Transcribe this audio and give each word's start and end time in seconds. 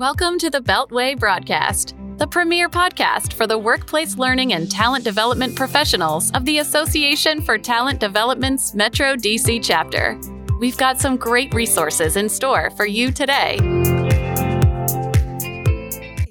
Welcome 0.00 0.38
to 0.38 0.48
the 0.48 0.62
Beltway 0.62 1.18
Broadcast, 1.18 1.94
the 2.16 2.26
premier 2.26 2.70
podcast 2.70 3.34
for 3.34 3.46
the 3.46 3.58
workplace 3.58 4.16
learning 4.16 4.54
and 4.54 4.70
talent 4.70 5.04
development 5.04 5.54
professionals 5.54 6.30
of 6.30 6.46
the 6.46 6.56
Association 6.60 7.42
for 7.42 7.58
Talent 7.58 8.00
Development's 8.00 8.74
Metro 8.74 9.14
DC 9.14 9.62
chapter. 9.62 10.18
We've 10.58 10.78
got 10.78 10.98
some 10.98 11.18
great 11.18 11.52
resources 11.52 12.16
in 12.16 12.30
store 12.30 12.70
for 12.78 12.86
you 12.86 13.12
today. 13.12 13.58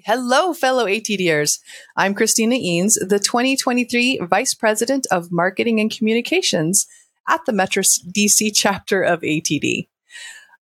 Hello, 0.03 0.51
fellow 0.55 0.85
ATDers. 0.87 1.59
I'm 1.95 2.15
Christina 2.15 2.55
Eanes, 2.55 2.95
the 2.99 3.19
2023 3.19 4.21
Vice 4.27 4.55
President 4.55 5.05
of 5.11 5.31
Marketing 5.31 5.79
and 5.79 5.95
Communications 5.95 6.87
at 7.27 7.41
the 7.45 7.53
Metro 7.53 7.83
DC 7.83 8.49
chapter 8.55 9.03
of 9.03 9.21
ATD. 9.21 9.88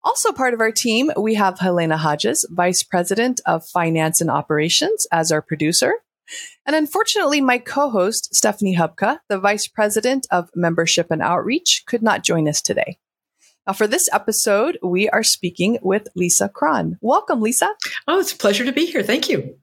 Also, 0.08 0.32
part 0.32 0.54
of 0.54 0.62
our 0.62 0.72
team, 0.72 1.12
we 1.18 1.34
have 1.34 1.60
Halyna 1.60 1.98
Hodges, 1.98 2.48
Vice 2.50 2.82
President 2.82 3.42
of 3.46 3.68
Finance 3.68 4.22
and 4.22 4.30
Operations, 4.30 5.06
as 5.12 5.34
our 5.34 5.42
producer. 5.42 5.96
And 6.66 6.78
unfortunately, 6.78 7.42
my 7.42 7.58
co 7.58 7.90
host, 7.90 8.34
Stephanie 8.34 8.78
Hubka, 8.78 9.20
the 9.28 9.38
Vice 9.38 9.68
President 9.68 10.26
of 10.32 10.50
Membership 10.56 11.08
and 11.12 11.22
Outreach, 11.22 11.84
could 11.88 12.02
not 12.02 12.24
join 12.24 12.48
us 12.48 12.62
today. 12.62 13.00
Now, 13.68 13.74
for 13.74 13.86
this 13.86 14.08
episode, 14.14 14.80
we 14.82 15.10
are 15.10 15.24
speaking 15.24 15.78
with 15.82 16.08
Lisa 16.16 16.48
Cron. 16.48 16.98
Welcome, 17.02 17.42
Lisa. 17.42 17.76
Oh, 18.08 18.22
it's 18.22 18.32
a 18.32 18.38
pleasure 18.38 18.64
to 18.64 18.72
be 18.72 18.86
here. 18.86 19.04
Thank 19.04 19.28
you. 19.28 19.58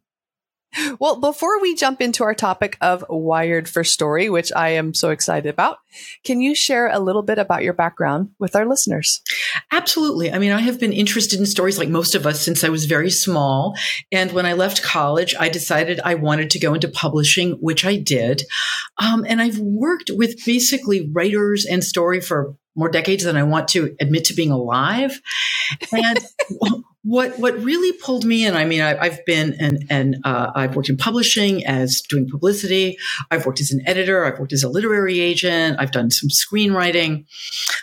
Well, 0.98 1.20
before 1.20 1.60
we 1.60 1.74
jump 1.74 2.00
into 2.00 2.24
our 2.24 2.34
topic 2.34 2.76
of 2.80 3.04
Wired 3.08 3.68
for 3.68 3.84
Story, 3.84 4.28
which 4.28 4.52
I 4.54 4.70
am 4.70 4.94
so 4.94 5.10
excited 5.10 5.48
about, 5.48 5.78
can 6.24 6.40
you 6.40 6.54
share 6.54 6.88
a 6.88 6.98
little 6.98 7.22
bit 7.22 7.38
about 7.38 7.62
your 7.62 7.72
background 7.72 8.30
with 8.38 8.56
our 8.56 8.66
listeners? 8.66 9.22
Absolutely. 9.70 10.32
I 10.32 10.38
mean, 10.38 10.52
I 10.52 10.60
have 10.60 10.80
been 10.80 10.92
interested 10.92 11.38
in 11.38 11.46
stories 11.46 11.78
like 11.78 11.88
most 11.88 12.14
of 12.14 12.26
us 12.26 12.40
since 12.40 12.64
I 12.64 12.68
was 12.68 12.86
very 12.86 13.10
small. 13.10 13.76
And 14.10 14.32
when 14.32 14.46
I 14.46 14.54
left 14.54 14.82
college, 14.82 15.34
I 15.38 15.48
decided 15.48 16.00
I 16.04 16.14
wanted 16.14 16.50
to 16.50 16.58
go 16.58 16.74
into 16.74 16.88
publishing, 16.88 17.52
which 17.60 17.84
I 17.84 17.96
did. 17.96 18.42
Um, 18.98 19.24
and 19.28 19.40
I've 19.40 19.58
worked 19.58 20.10
with 20.12 20.44
basically 20.44 21.08
writers 21.12 21.64
and 21.64 21.84
story 21.84 22.20
for 22.20 22.56
more 22.76 22.88
decades 22.88 23.24
than 23.24 23.36
I 23.36 23.44
want 23.44 23.68
to 23.68 23.94
admit 24.00 24.24
to 24.26 24.34
being 24.34 24.50
alive. 24.50 25.20
And 25.92 26.18
what 27.04 27.38
what 27.38 27.54
really 27.62 27.92
pulled 27.98 28.24
me 28.24 28.46
in, 28.46 28.56
I 28.56 28.64
mean, 28.64 28.80
I, 28.80 29.08
have 29.08 29.24
been 29.26 29.54
and 29.60 29.84
and 29.90 30.16
uh, 30.24 30.52
I've 30.54 30.74
worked 30.74 30.88
in 30.88 30.96
publishing 30.96 31.64
as 31.66 32.00
doing 32.00 32.26
publicity. 32.26 32.96
I've 33.30 33.44
worked 33.44 33.60
as 33.60 33.70
an 33.70 33.86
editor. 33.86 34.24
I've 34.24 34.38
worked 34.38 34.54
as 34.54 34.62
a 34.62 34.70
literary 34.70 35.20
agent. 35.20 35.76
I've 35.78 35.90
done 35.90 36.10
some 36.10 36.30
screenwriting. 36.30 37.26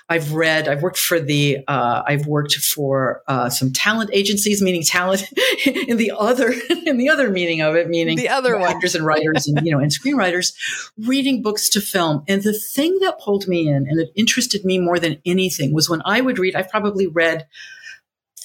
I've 0.10 0.34
read. 0.34 0.68
I've 0.68 0.82
worked 0.82 0.98
for 0.98 1.20
the. 1.20 1.60
Uh, 1.68 2.02
I've 2.06 2.26
worked 2.26 2.56
for 2.56 3.22
uh, 3.28 3.52
some 3.52 3.72
talent 3.72 4.10
agencies, 4.12 4.60
meaning 4.60 4.82
talent 4.82 5.24
in 5.68 5.98
the 5.98 6.12
other 6.18 6.52
in 6.88 6.98
the 6.98 7.10
other 7.10 7.30
meaning 7.30 7.62
of 7.62 7.76
it, 7.76 7.90
meaning 7.90 8.18
the 8.18 8.30
other 8.30 8.60
actors 8.60 8.96
and 8.96 9.06
writers 9.06 9.46
and 9.48 9.64
you 9.64 9.72
know 9.72 9.80
and 9.80 9.92
screenwriters 9.92 10.52
reading 10.98 11.44
books 11.44 11.70
to 11.70 11.80
film. 11.80 12.24
And 12.28 12.42
the 12.42 12.58
thing 12.58 12.98
that 13.02 13.20
pulled 13.20 13.48
me 13.48 13.68
in 13.68 13.88
and 13.88 14.00
that 14.00 14.12
interested 14.16 14.66
me 14.66 14.80
more 14.80 14.98
than 14.98 15.22
anything 15.28 15.76
was 15.76 15.88
when 15.88 16.02
I 16.06 16.22
would 16.22 16.40
read. 16.40 16.56
I've 16.56 16.70
probably 16.70 17.06
read 17.06 17.46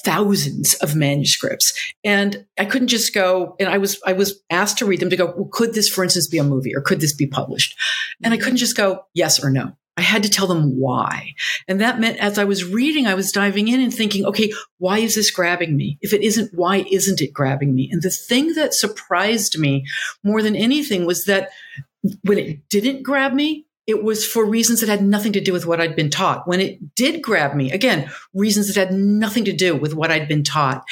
thousands 0.07 0.75
of 0.75 0.95
manuscripts 0.95 1.75
and 2.05 2.47
i 2.59 2.65
couldn't 2.65 2.87
just 2.87 3.13
go 3.13 3.57
and 3.59 3.69
i 3.69 3.77
was 3.77 4.01
i 4.07 4.13
was 4.13 4.41
asked 4.51 4.79
to 4.79 4.87
read 4.87 5.01
them 5.01 5.11
to 5.11 5.17
go 5.17 5.35
well 5.37 5.49
could 5.51 5.75
this 5.75 5.89
for 5.89 6.05
instance 6.05 6.29
be 6.29 6.39
a 6.39 6.45
movie 6.45 6.73
or 6.77 6.81
could 6.81 7.01
this 7.01 7.13
be 7.13 7.27
published 7.27 7.77
and 8.23 8.33
i 8.33 8.37
mm-hmm. 8.37 8.45
couldn't 8.45 8.59
just 8.59 8.77
go 8.77 9.05
yes 9.15 9.43
or 9.43 9.51
no 9.51 9.73
I 9.99 10.03
had 10.03 10.23
to 10.25 10.29
tell 10.29 10.47
them 10.47 10.79
why. 10.79 11.33
And 11.69 11.81
that 11.81 11.99
meant 11.99 12.19
as 12.19 12.39
I 12.39 12.45
was 12.45 12.65
reading, 12.65 13.07
I 13.07 13.15
was 13.15 13.33
diving 13.33 13.69
in 13.69 13.81
and 13.81 13.95
thinking, 13.95 14.27
okay, 14.27 14.53
why 14.77 14.99
is 14.99 15.15
this 15.15 15.31
grabbing 15.31 15.75
me? 15.75 15.97
If 16.03 16.13
it 16.13 16.21
isn't, 16.21 16.53
why 16.55 16.85
isn't 16.91 17.23
it 17.23 17.33
grabbing 17.33 17.75
me? 17.75 17.89
And 17.91 18.03
the 18.03 18.11
thing 18.11 18.53
that 18.57 18.75
surprised 18.75 19.59
me 19.59 19.87
more 20.23 20.43
than 20.43 20.55
anything 20.55 21.07
was 21.07 21.25
that 21.25 21.49
when 22.25 22.39
it 22.39 22.69
didn't 22.69 23.05
grab 23.05 23.33
me, 23.33 23.66
it 23.87 24.03
was 24.03 24.27
for 24.27 24.45
reasons 24.45 24.81
that 24.81 24.89
had 24.89 25.03
nothing 25.03 25.33
to 25.33 25.41
do 25.41 25.53
with 25.53 25.65
what 25.65 25.81
I'd 25.81 25.95
been 25.95 26.11
taught. 26.11 26.47
When 26.49 26.61
it 26.61 26.95
did 26.97 27.23
grab 27.23 27.55
me, 27.55 27.71
again, 27.71 28.11
reasons 28.35 28.67
that 28.67 28.77
had 28.77 28.93
nothing 28.93 29.45
to 29.45 29.53
do 29.53 29.77
with 29.77 29.95
what 29.95 30.11
I'd 30.11 30.27
been 30.27 30.43
taught. 30.43 30.85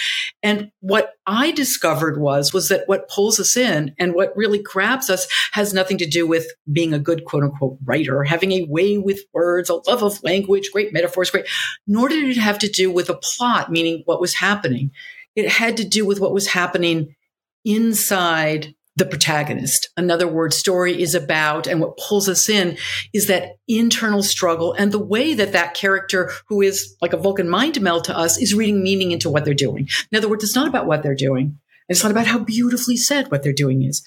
And 0.44 0.70
what 0.80 1.14
I 1.26 1.50
discovered 1.50 2.20
was, 2.20 2.52
was 2.52 2.68
that 2.68 2.84
what 2.86 3.08
pulls 3.08 3.40
us 3.40 3.56
in 3.56 3.94
and 3.98 4.14
what 4.14 4.36
really 4.36 4.62
grabs 4.62 5.10
us 5.10 5.26
has 5.52 5.74
nothing 5.74 5.98
to 5.98 6.06
do 6.06 6.26
with 6.26 6.46
being 6.70 6.94
a 6.94 7.00
good 7.00 7.24
quote 7.24 7.42
unquote 7.42 7.78
writer, 7.84 8.22
having 8.22 8.52
a 8.52 8.66
way 8.68 8.96
with 8.96 9.22
words, 9.32 9.68
a 9.68 9.80
love 9.88 10.04
of 10.04 10.22
language, 10.22 10.70
great 10.72 10.92
metaphors, 10.92 11.30
great, 11.30 11.48
nor 11.88 12.08
did 12.08 12.22
it 12.24 12.36
have 12.36 12.60
to 12.60 12.68
do 12.68 12.92
with 12.92 13.10
a 13.10 13.18
plot, 13.20 13.72
meaning 13.72 14.02
what 14.04 14.20
was 14.20 14.34
happening. 14.34 14.92
It 15.34 15.48
had 15.48 15.76
to 15.78 15.84
do 15.84 16.06
with 16.06 16.20
what 16.20 16.32
was 16.32 16.46
happening 16.46 17.16
inside 17.64 18.74
the 18.96 19.06
protagonist. 19.06 19.90
Another 19.96 20.28
word 20.28 20.52
story 20.52 21.00
is 21.00 21.14
about, 21.14 21.66
and 21.66 21.80
what 21.80 21.98
pulls 21.98 22.28
us 22.28 22.48
in 22.48 22.76
is 23.12 23.26
that 23.26 23.56
internal 23.66 24.22
struggle 24.22 24.72
and 24.74 24.92
the 24.92 25.04
way 25.04 25.34
that 25.34 25.52
that 25.52 25.74
character, 25.74 26.30
who 26.48 26.62
is 26.62 26.96
like 27.02 27.12
a 27.12 27.18
Vulcan 27.18 27.48
mind 27.48 27.80
meld 27.80 28.04
to 28.04 28.16
us, 28.16 28.38
is 28.38 28.54
reading 28.54 28.82
meaning 28.82 29.10
into 29.10 29.30
what 29.30 29.44
they're 29.44 29.54
doing. 29.54 29.88
In 30.12 30.18
other 30.18 30.28
words, 30.28 30.44
it's 30.44 30.54
not 30.54 30.68
about 30.68 30.86
what 30.86 31.02
they're 31.02 31.14
doing. 31.14 31.58
It's 31.88 32.02
not 32.02 32.12
about 32.12 32.26
how 32.26 32.38
beautifully 32.38 32.96
said 32.96 33.30
what 33.30 33.42
they're 33.42 33.52
doing 33.52 33.82
is. 33.82 34.06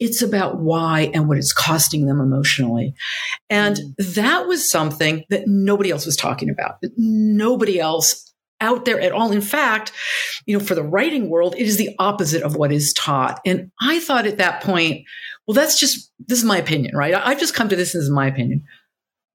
It's 0.00 0.22
about 0.22 0.58
why 0.58 1.12
and 1.14 1.28
what 1.28 1.38
it's 1.38 1.52
costing 1.52 2.06
them 2.06 2.20
emotionally. 2.20 2.94
And 3.48 3.76
mm. 3.76 4.14
that 4.14 4.48
was 4.48 4.68
something 4.68 5.24
that 5.28 5.46
nobody 5.46 5.90
else 5.90 6.06
was 6.06 6.16
talking 6.16 6.50
about. 6.50 6.78
Nobody 6.96 7.78
else 7.78 8.31
out 8.62 8.86
there 8.86 9.00
at 9.00 9.12
all. 9.12 9.32
In 9.32 9.42
fact, 9.42 9.92
you 10.46 10.56
know, 10.56 10.64
for 10.64 10.74
the 10.74 10.82
writing 10.82 11.28
world, 11.28 11.54
it 11.58 11.66
is 11.66 11.76
the 11.76 11.94
opposite 11.98 12.42
of 12.42 12.56
what 12.56 12.72
is 12.72 12.94
taught. 12.94 13.40
And 13.44 13.70
I 13.80 14.00
thought 14.00 14.26
at 14.26 14.38
that 14.38 14.62
point, 14.62 15.04
well, 15.46 15.54
that's 15.54 15.78
just, 15.78 16.10
this 16.26 16.38
is 16.38 16.44
my 16.44 16.56
opinion, 16.56 16.96
right? 16.96 17.14
I've 17.14 17.40
just 17.40 17.54
come 17.54 17.68
to 17.68 17.76
this, 17.76 17.94
and 17.94 18.00
this 18.00 18.06
is 18.06 18.14
my 18.14 18.28
opinion. 18.28 18.64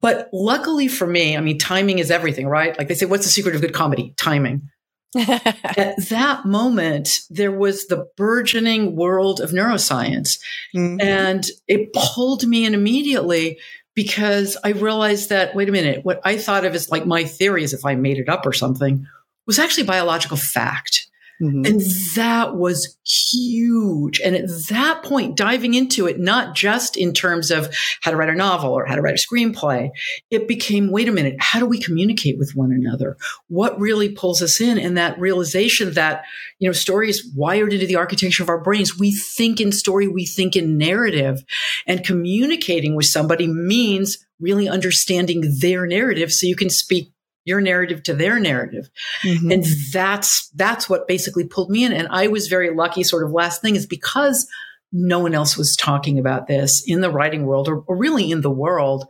But 0.01 0.29
luckily 0.31 0.87
for 0.87 1.05
me, 1.05 1.35
I 1.35 1.41
mean, 1.41 1.57
timing 1.57 1.99
is 1.99 2.11
everything, 2.11 2.47
right? 2.47 2.77
Like 2.77 2.87
they 2.87 2.95
say, 2.95 3.05
what's 3.05 3.25
the 3.25 3.31
secret 3.31 3.55
of 3.55 3.61
good 3.61 3.73
comedy? 3.73 4.13
Timing. 4.17 4.69
At 5.17 5.97
that 6.09 6.45
moment, 6.45 7.09
there 7.29 7.51
was 7.51 7.87
the 7.87 8.07
burgeoning 8.15 8.95
world 8.95 9.39
of 9.39 9.51
neuroscience. 9.51 10.39
Mm-hmm. 10.75 11.01
And 11.01 11.45
it 11.67 11.93
pulled 11.93 12.45
me 12.45 12.65
in 12.65 12.73
immediately 12.73 13.59
because 13.95 14.57
I 14.63 14.69
realized 14.69 15.29
that, 15.29 15.55
wait 15.55 15.69
a 15.69 15.71
minute, 15.71 16.05
what 16.05 16.21
I 16.23 16.37
thought 16.37 16.65
of 16.65 16.75
as 16.75 16.91
like 16.91 17.07
my 17.07 17.23
theory 17.23 17.63
is 17.63 17.73
if 17.73 17.83
I 17.83 17.95
made 17.95 18.19
it 18.19 18.29
up 18.29 18.45
or 18.45 18.53
something 18.53 19.07
was 19.47 19.57
actually 19.57 19.83
biological 19.83 20.37
fact. 20.37 21.07
Mm-hmm. 21.41 21.65
And 21.65 21.81
that 22.15 22.55
was 22.55 22.97
huge. 23.05 24.19
And 24.21 24.35
at 24.35 24.49
that 24.69 25.03
point, 25.03 25.37
diving 25.37 25.75
into 25.75 26.07
it, 26.07 26.19
not 26.19 26.55
just 26.55 26.97
in 26.97 27.13
terms 27.13 27.51
of 27.51 27.71
how 28.01 28.09
to 28.09 28.17
write 28.17 28.29
a 28.29 28.35
novel 28.35 28.71
or 28.71 28.87
how 28.87 28.95
to 28.95 29.01
write 29.01 29.19
a 29.19 29.23
screenplay, 29.23 29.91
it 30.31 30.47
became, 30.47 30.91
wait 30.91 31.07
a 31.07 31.11
minute, 31.11 31.35
how 31.39 31.59
do 31.59 31.67
we 31.67 31.79
communicate 31.79 32.39
with 32.39 32.53
one 32.55 32.71
another? 32.71 33.17
What 33.49 33.79
really 33.79 34.09
pulls 34.09 34.41
us 34.41 34.59
in? 34.59 34.79
And 34.79 34.97
that 34.97 35.19
realization 35.19 35.93
that, 35.93 36.23
you 36.57 36.67
know, 36.67 36.73
story 36.73 37.07
is 37.07 37.31
wired 37.35 37.71
into 37.71 37.85
the 37.85 37.97
architecture 37.97 38.41
of 38.41 38.49
our 38.49 38.63
brains. 38.63 38.97
We 38.97 39.13
think 39.13 39.61
in 39.61 39.71
story, 39.71 40.07
we 40.07 40.25
think 40.25 40.55
in 40.55 40.79
narrative 40.79 41.43
and 41.85 42.03
communicating 42.03 42.95
with 42.95 43.05
somebody 43.05 43.45
means 43.45 44.17
really 44.39 44.67
understanding 44.67 45.43
their 45.61 45.85
narrative 45.85 46.31
so 46.31 46.47
you 46.47 46.55
can 46.55 46.71
speak 46.71 47.11
your 47.47 47.61
narrative 47.61 48.03
to 48.03 48.13
their 48.13 48.39
narrative. 48.39 48.89
Mm-hmm. 49.23 49.51
And 49.51 49.65
that's, 49.93 50.49
that's 50.49 50.89
what 50.89 51.07
basically 51.07 51.47
pulled 51.47 51.69
me 51.69 51.85
in. 51.85 51.93
And 51.93 52.09
I 52.11 52.27
was 52.27 52.47
very 52.47 52.75
lucky, 52.75 53.03
sort 53.03 53.23
of 53.23 53.31
last 53.31 53.61
thing 53.61 53.77
is 53.77 53.85
because 53.85 54.47
no 54.91 55.19
one 55.19 55.33
else 55.33 55.57
was 55.57 55.75
talking 55.75 56.19
about 56.19 56.47
this 56.47 56.83
in 56.85 57.01
the 57.01 57.09
writing 57.09 57.45
world 57.45 57.67
or, 57.67 57.83
or 57.87 57.97
really 57.97 58.31
in 58.31 58.41
the 58.41 58.51
world. 58.51 59.05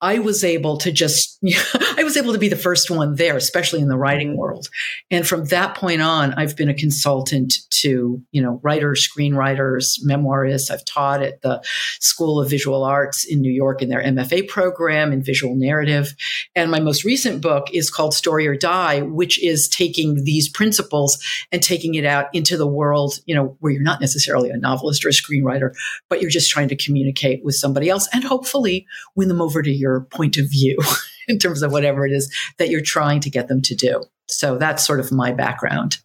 I 0.00 0.18
was 0.18 0.44
able 0.44 0.76
to 0.78 0.92
just, 0.92 1.38
I 1.96 2.04
was 2.04 2.16
able 2.16 2.32
to 2.34 2.38
be 2.38 2.48
the 2.48 2.56
first 2.56 2.90
one 2.90 3.14
there, 3.14 3.36
especially 3.36 3.80
in 3.80 3.88
the 3.88 3.96
writing 3.96 4.36
world. 4.36 4.68
And 5.10 5.26
from 5.26 5.46
that 5.46 5.74
point 5.74 6.02
on, 6.02 6.34
I've 6.34 6.56
been 6.56 6.68
a 6.68 6.74
consultant 6.74 7.54
to, 7.80 8.22
you 8.30 8.42
know, 8.42 8.60
writers, 8.62 9.08
screenwriters, 9.08 9.98
memoirists. 10.06 10.70
I've 10.70 10.84
taught 10.84 11.22
at 11.22 11.40
the 11.40 11.62
School 12.00 12.40
of 12.40 12.50
Visual 12.50 12.84
Arts 12.84 13.24
in 13.24 13.40
New 13.40 13.52
York 13.52 13.80
in 13.80 13.88
their 13.88 14.02
MFA 14.02 14.48
program 14.48 15.12
in 15.12 15.22
visual 15.22 15.54
narrative. 15.54 16.14
And 16.54 16.70
my 16.70 16.80
most 16.80 17.04
recent 17.04 17.40
book 17.40 17.68
is 17.72 17.90
called 17.90 18.12
Story 18.12 18.46
or 18.46 18.56
Die, 18.56 19.00
which 19.00 19.42
is 19.42 19.68
taking 19.68 20.24
these 20.24 20.48
principles 20.48 21.18
and 21.50 21.62
taking 21.62 21.94
it 21.94 22.04
out 22.04 22.26
into 22.34 22.56
the 22.56 22.66
world, 22.66 23.14
you 23.24 23.34
know, 23.34 23.56
where 23.60 23.72
you're 23.72 23.82
not 23.82 24.00
necessarily 24.00 24.50
a 24.50 24.56
novelist 24.56 25.04
or 25.04 25.08
a 25.08 25.12
screenwriter, 25.12 25.70
but 26.10 26.20
you're 26.20 26.30
just 26.30 26.50
trying 26.50 26.68
to 26.68 26.76
communicate 26.76 27.42
with 27.44 27.54
somebody 27.54 27.88
else 27.88 28.08
and 28.12 28.24
hopefully 28.24 28.86
win 29.14 29.28
them 29.28 29.40
over 29.40 29.62
to 29.62 29.70
your 29.70 29.85
your 29.86 30.00
point 30.00 30.36
of 30.36 30.50
view 30.50 30.76
in 31.28 31.38
terms 31.38 31.62
of 31.62 31.72
whatever 31.72 32.06
it 32.06 32.12
is 32.12 32.32
that 32.58 32.68
you're 32.68 32.80
trying 32.80 33.20
to 33.20 33.30
get 33.30 33.48
them 33.48 33.62
to 33.62 33.74
do. 33.74 34.02
So 34.28 34.58
that's 34.58 34.84
sort 34.84 35.00
of 35.00 35.12
my 35.12 35.32
background. 35.32 35.98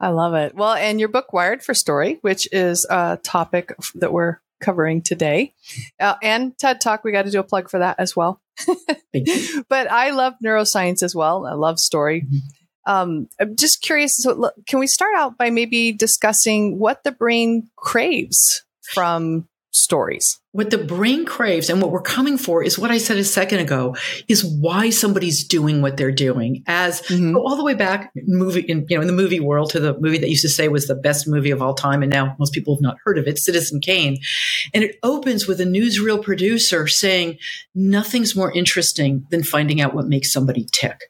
I 0.00 0.10
love 0.10 0.34
it. 0.34 0.54
Well, 0.54 0.74
and 0.74 1.00
your 1.00 1.08
book, 1.08 1.32
Wired 1.32 1.62
for 1.62 1.74
Story, 1.74 2.18
which 2.22 2.48
is 2.52 2.86
a 2.88 3.18
topic 3.22 3.74
that 3.96 4.12
we're 4.12 4.38
covering 4.60 5.02
today, 5.02 5.54
uh, 5.98 6.14
and 6.22 6.56
TED 6.56 6.80
Talk, 6.80 7.02
we 7.02 7.10
got 7.10 7.24
to 7.24 7.32
do 7.32 7.40
a 7.40 7.44
plug 7.44 7.68
for 7.68 7.80
that 7.80 7.96
as 7.98 8.14
well. 8.14 8.40
but 9.68 9.90
I 9.90 10.10
love 10.10 10.34
neuroscience 10.44 11.02
as 11.02 11.16
well. 11.16 11.46
I 11.46 11.54
love 11.54 11.80
story. 11.80 12.22
Mm-hmm. 12.22 12.92
Um, 12.92 13.28
I'm 13.40 13.56
just 13.56 13.82
curious. 13.82 14.16
So, 14.16 14.50
can 14.66 14.78
we 14.78 14.86
start 14.86 15.14
out 15.16 15.36
by 15.36 15.50
maybe 15.50 15.92
discussing 15.92 16.78
what 16.78 17.02
the 17.04 17.12
brain 17.12 17.68
craves 17.76 18.64
from 18.94 19.48
stories? 19.82 20.38
What 20.52 20.70
the 20.70 20.78
brain 20.78 21.24
craves 21.24 21.70
and 21.70 21.80
what 21.80 21.90
we're 21.90 22.02
coming 22.02 22.38
for 22.38 22.62
is 22.62 22.78
what 22.78 22.90
I 22.90 22.98
said 22.98 23.16
a 23.16 23.24
second 23.24 23.60
ago 23.60 23.94
is 24.28 24.44
why 24.44 24.90
somebody's 24.90 25.46
doing 25.46 25.82
what 25.82 25.96
they're 25.96 26.10
doing. 26.10 26.62
As 26.66 27.02
mm-hmm. 27.02 27.36
all 27.36 27.56
the 27.56 27.64
way 27.64 27.74
back 27.74 28.12
movie 28.26 28.62
in 28.62 28.86
you 28.88 28.96
know 28.96 29.02
in 29.02 29.06
the 29.06 29.12
movie 29.12 29.40
world 29.40 29.70
to 29.70 29.80
the 29.80 29.98
movie 30.00 30.18
that 30.18 30.30
used 30.30 30.42
to 30.42 30.48
say 30.48 30.68
was 30.68 30.86
the 30.86 30.94
best 30.94 31.28
movie 31.28 31.50
of 31.50 31.62
all 31.62 31.74
time, 31.74 32.02
and 32.02 32.10
now 32.10 32.34
most 32.38 32.52
people 32.52 32.74
have 32.74 32.82
not 32.82 32.96
heard 33.04 33.18
of 33.18 33.26
it, 33.26 33.38
Citizen 33.38 33.80
Kane. 33.80 34.18
And 34.74 34.82
it 34.82 34.96
opens 35.02 35.46
with 35.46 35.60
a 35.60 35.64
newsreel 35.64 36.22
producer 36.22 36.86
saying 36.86 37.38
nothing's 37.74 38.34
more 38.34 38.52
interesting 38.52 39.26
than 39.30 39.42
finding 39.42 39.80
out 39.80 39.94
what 39.94 40.08
makes 40.08 40.32
somebody 40.32 40.66
tick. 40.72 41.00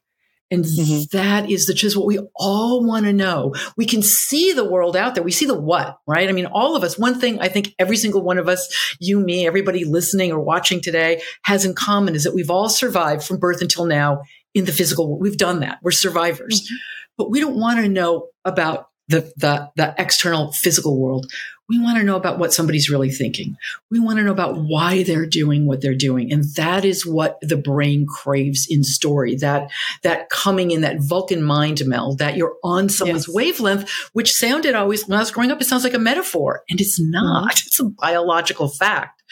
And 0.50 0.64
mm-hmm. 0.64 1.16
that 1.16 1.50
is 1.50 1.66
the, 1.66 1.74
just 1.74 1.96
what 1.96 2.06
we 2.06 2.18
all 2.34 2.84
want 2.86 3.04
to 3.06 3.12
know. 3.12 3.54
We 3.76 3.84
can 3.84 4.02
see 4.02 4.52
the 4.52 4.64
world 4.64 4.96
out 4.96 5.14
there. 5.14 5.24
We 5.24 5.30
see 5.30 5.46
the 5.46 5.58
what, 5.58 5.98
right? 6.06 6.28
I 6.28 6.32
mean, 6.32 6.46
all 6.46 6.74
of 6.74 6.82
us, 6.82 6.98
one 6.98 7.20
thing 7.20 7.38
I 7.40 7.48
think 7.48 7.74
every 7.78 7.96
single 7.96 8.22
one 8.22 8.38
of 8.38 8.48
us, 8.48 8.96
you, 8.98 9.20
me, 9.20 9.46
everybody 9.46 9.84
listening 9.84 10.32
or 10.32 10.40
watching 10.40 10.80
today 10.80 11.20
has 11.42 11.64
in 11.64 11.74
common 11.74 12.14
is 12.14 12.24
that 12.24 12.34
we've 12.34 12.50
all 12.50 12.68
survived 12.68 13.24
from 13.24 13.38
birth 13.38 13.60
until 13.60 13.84
now 13.84 14.22
in 14.54 14.64
the 14.64 14.72
physical 14.72 15.08
world. 15.08 15.22
We've 15.22 15.36
done 15.36 15.60
that. 15.60 15.78
We're 15.82 15.90
survivors, 15.90 16.62
mm-hmm. 16.62 16.74
but 17.18 17.30
we 17.30 17.40
don't 17.40 17.58
want 17.58 17.80
to 17.80 17.88
know 17.88 18.28
about 18.44 18.86
the, 19.08 19.32
the, 19.36 19.70
the 19.76 19.94
external 19.98 20.52
physical 20.52 20.98
world 20.98 21.30
we 21.68 21.78
want 21.78 21.98
to 21.98 22.04
know 22.04 22.16
about 22.16 22.38
what 22.38 22.52
somebody's 22.52 22.88
really 22.88 23.10
thinking. 23.10 23.56
We 23.90 24.00
want 24.00 24.18
to 24.18 24.24
know 24.24 24.32
about 24.32 24.56
why 24.56 25.02
they're 25.02 25.26
doing 25.26 25.66
what 25.66 25.82
they're 25.82 25.94
doing. 25.94 26.32
And 26.32 26.44
that 26.56 26.84
is 26.84 27.06
what 27.06 27.38
the 27.42 27.56
brain 27.56 28.06
craves 28.06 28.66
in 28.68 28.84
story, 28.84 29.36
that, 29.36 29.70
that 30.02 30.30
coming 30.30 30.70
in, 30.70 30.80
that 30.80 31.00
Vulcan 31.00 31.42
mind 31.42 31.82
meld, 31.86 32.18
that 32.18 32.36
you're 32.36 32.56
on 32.64 32.88
someone's 32.88 33.28
yes. 33.28 33.34
wavelength, 33.34 33.90
which 34.14 34.32
sounded 34.32 34.74
always, 34.74 35.06
when 35.06 35.16
I 35.16 35.20
was 35.20 35.30
growing 35.30 35.50
up, 35.50 35.60
it 35.60 35.66
sounds 35.66 35.84
like 35.84 35.94
a 35.94 35.98
metaphor 35.98 36.62
and 36.70 36.80
it's 36.80 36.98
not. 36.98 37.52
Mm-hmm. 37.52 37.66
It's 37.66 37.80
a 37.80 37.84
biological 37.84 38.68
fact. 38.68 39.22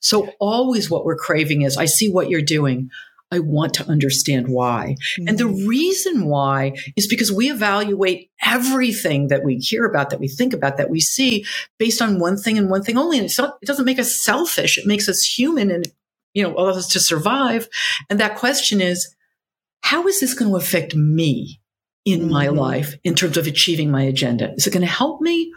So 0.00 0.28
always 0.38 0.90
what 0.90 1.06
we're 1.06 1.16
craving 1.16 1.62
is, 1.62 1.78
I 1.78 1.86
see 1.86 2.10
what 2.10 2.28
you're 2.28 2.42
doing. 2.42 2.90
I 3.32 3.40
want 3.40 3.74
to 3.74 3.88
understand 3.88 4.48
why. 4.48 4.96
Mm-hmm. 5.18 5.28
And 5.28 5.38
the 5.38 5.44
mm-hmm. 5.44 5.66
reason 5.66 6.26
why 6.26 6.74
is 6.96 7.08
because 7.08 7.32
we 7.32 7.50
evaluate 7.50 8.30
everything 8.42 9.28
that 9.28 9.44
we 9.44 9.56
hear 9.56 9.84
about, 9.84 10.10
that 10.10 10.20
we 10.20 10.28
think 10.28 10.52
about, 10.52 10.76
that 10.76 10.90
we 10.90 11.00
see 11.00 11.44
based 11.78 12.00
on 12.00 12.20
one 12.20 12.36
thing 12.36 12.56
and 12.56 12.70
one 12.70 12.82
thing 12.82 12.96
only. 12.96 13.18
And 13.18 13.28
not, 13.36 13.58
it 13.60 13.66
doesn't 13.66 13.84
make 13.84 13.98
us 13.98 14.22
selfish. 14.22 14.78
It 14.78 14.86
makes 14.86 15.08
us 15.08 15.22
human 15.22 15.70
and, 15.70 15.88
you 16.34 16.42
know, 16.42 16.54
allows 16.54 16.76
us 16.76 16.88
to 16.88 17.00
survive. 17.00 17.68
And 18.08 18.20
that 18.20 18.36
question 18.36 18.80
is, 18.80 19.14
how 19.82 20.06
is 20.06 20.20
this 20.20 20.34
going 20.34 20.50
to 20.50 20.56
affect 20.56 20.94
me 20.94 21.60
in 22.04 22.20
mm-hmm. 22.20 22.30
my 22.30 22.48
life 22.48 22.94
in 23.02 23.16
terms 23.16 23.36
of 23.36 23.48
achieving 23.48 23.90
my 23.90 24.02
agenda? 24.02 24.52
Is 24.54 24.68
it 24.68 24.72
going 24.72 24.86
to 24.86 24.92
help 24.92 25.20
me 25.20 25.52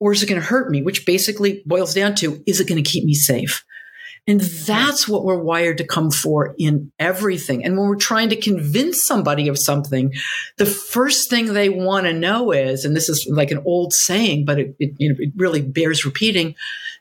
or 0.00 0.12
is 0.12 0.24
it 0.24 0.28
going 0.28 0.40
to 0.40 0.46
hurt 0.46 0.70
me? 0.70 0.82
Which 0.82 1.06
basically 1.06 1.62
boils 1.66 1.94
down 1.94 2.16
to, 2.16 2.42
is 2.46 2.60
it 2.60 2.68
going 2.68 2.82
to 2.82 2.90
keep 2.90 3.04
me 3.04 3.14
safe? 3.14 3.64
And 4.26 4.40
that's 4.40 5.08
what 5.08 5.24
we're 5.24 5.42
wired 5.42 5.78
to 5.78 5.86
come 5.86 6.10
for 6.10 6.54
in 6.56 6.92
everything. 6.98 7.64
And 7.64 7.76
when 7.76 7.88
we're 7.88 7.96
trying 7.96 8.28
to 8.28 8.40
convince 8.40 9.04
somebody 9.04 9.48
of 9.48 9.58
something, 9.58 10.12
the 10.58 10.66
first 10.66 11.28
thing 11.28 11.46
they 11.46 11.68
want 11.68 12.06
to 12.06 12.12
know 12.12 12.52
is, 12.52 12.84
and 12.84 12.94
this 12.94 13.08
is 13.08 13.28
like 13.28 13.50
an 13.50 13.62
old 13.66 13.92
saying, 13.92 14.44
but 14.44 14.60
it, 14.60 14.76
it, 14.78 14.94
you 14.98 15.08
know, 15.08 15.16
it 15.18 15.32
really 15.36 15.60
bears 15.60 16.04
repeating, 16.04 16.54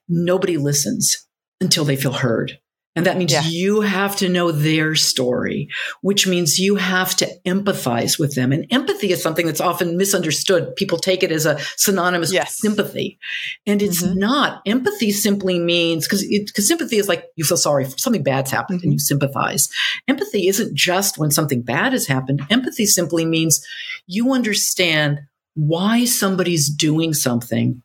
nobody 0.09 0.57
listens 0.57 1.27
until 1.59 1.85
they 1.85 1.95
feel 1.95 2.13
heard. 2.13 2.59
And 2.93 3.05
that 3.05 3.17
means 3.17 3.31
yeah. 3.31 3.43
you 3.43 3.81
have 3.81 4.17
to 4.17 4.27
know 4.27 4.51
their 4.51 4.95
story, 4.95 5.69
which 6.01 6.27
means 6.27 6.59
you 6.59 6.75
have 6.75 7.15
to 7.17 7.29
empathize 7.45 8.19
with 8.19 8.35
them. 8.35 8.51
And 8.51 8.65
empathy 8.69 9.11
is 9.11 9.23
something 9.23 9.45
that's 9.45 9.61
often 9.61 9.95
misunderstood. 9.95 10.75
People 10.75 10.97
take 10.97 11.23
it 11.23 11.31
as 11.31 11.45
a 11.45 11.57
synonymous 11.77 12.33
yes. 12.33 12.47
with 12.61 12.75
sympathy. 12.75 13.17
And 13.65 13.81
it's 13.81 14.03
mm-hmm. 14.03 14.19
not. 14.19 14.61
Empathy 14.65 15.11
simply 15.11 15.57
means, 15.57 16.05
because 16.05 16.27
because 16.27 16.67
sympathy 16.67 16.97
is 16.97 17.07
like 17.07 17.27
you 17.37 17.45
feel 17.45 17.55
sorry 17.55 17.85
for 17.85 17.97
something 17.97 18.23
bad's 18.23 18.51
happened 18.51 18.79
mm-hmm. 18.79 18.87
and 18.87 18.93
you 18.93 18.99
sympathize. 18.99 19.69
Empathy 20.09 20.49
isn't 20.49 20.75
just 20.75 21.17
when 21.17 21.31
something 21.31 21.61
bad 21.61 21.93
has 21.93 22.07
happened. 22.07 22.41
Empathy 22.49 22.85
simply 22.85 23.23
means 23.23 23.65
you 24.05 24.33
understand 24.33 25.21
why 25.53 26.03
somebody's 26.03 26.69
doing 26.69 27.13
something 27.13 27.83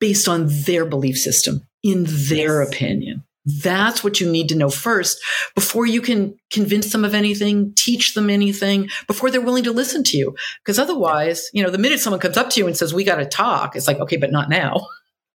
based 0.00 0.26
on 0.26 0.48
their 0.48 0.84
belief 0.84 1.18
system, 1.18 1.62
in 1.84 2.04
their 2.08 2.62
yes. 2.62 2.68
opinion. 2.68 3.22
That's 3.62 4.04
what 4.04 4.20
you 4.20 4.30
need 4.30 4.48
to 4.50 4.56
know 4.56 4.70
first 4.70 5.20
before 5.54 5.86
you 5.86 6.00
can 6.00 6.38
convince 6.50 6.92
them 6.92 7.04
of 7.04 7.14
anything, 7.14 7.72
teach 7.76 8.14
them 8.14 8.30
anything, 8.30 8.88
before 9.06 9.30
they're 9.30 9.40
willing 9.40 9.64
to 9.64 9.72
listen 9.72 10.02
to 10.04 10.16
you. 10.16 10.36
Because 10.62 10.78
otherwise, 10.78 11.48
you 11.52 11.62
know, 11.62 11.70
the 11.70 11.78
minute 11.78 12.00
someone 12.00 12.20
comes 12.20 12.36
up 12.36 12.50
to 12.50 12.60
you 12.60 12.66
and 12.66 12.76
says, 12.76 12.94
We 12.94 13.04
got 13.04 13.16
to 13.16 13.26
talk, 13.26 13.76
it's 13.76 13.88
like, 13.88 13.98
okay, 14.00 14.16
but 14.16 14.32
not 14.32 14.48
now. 14.48 14.86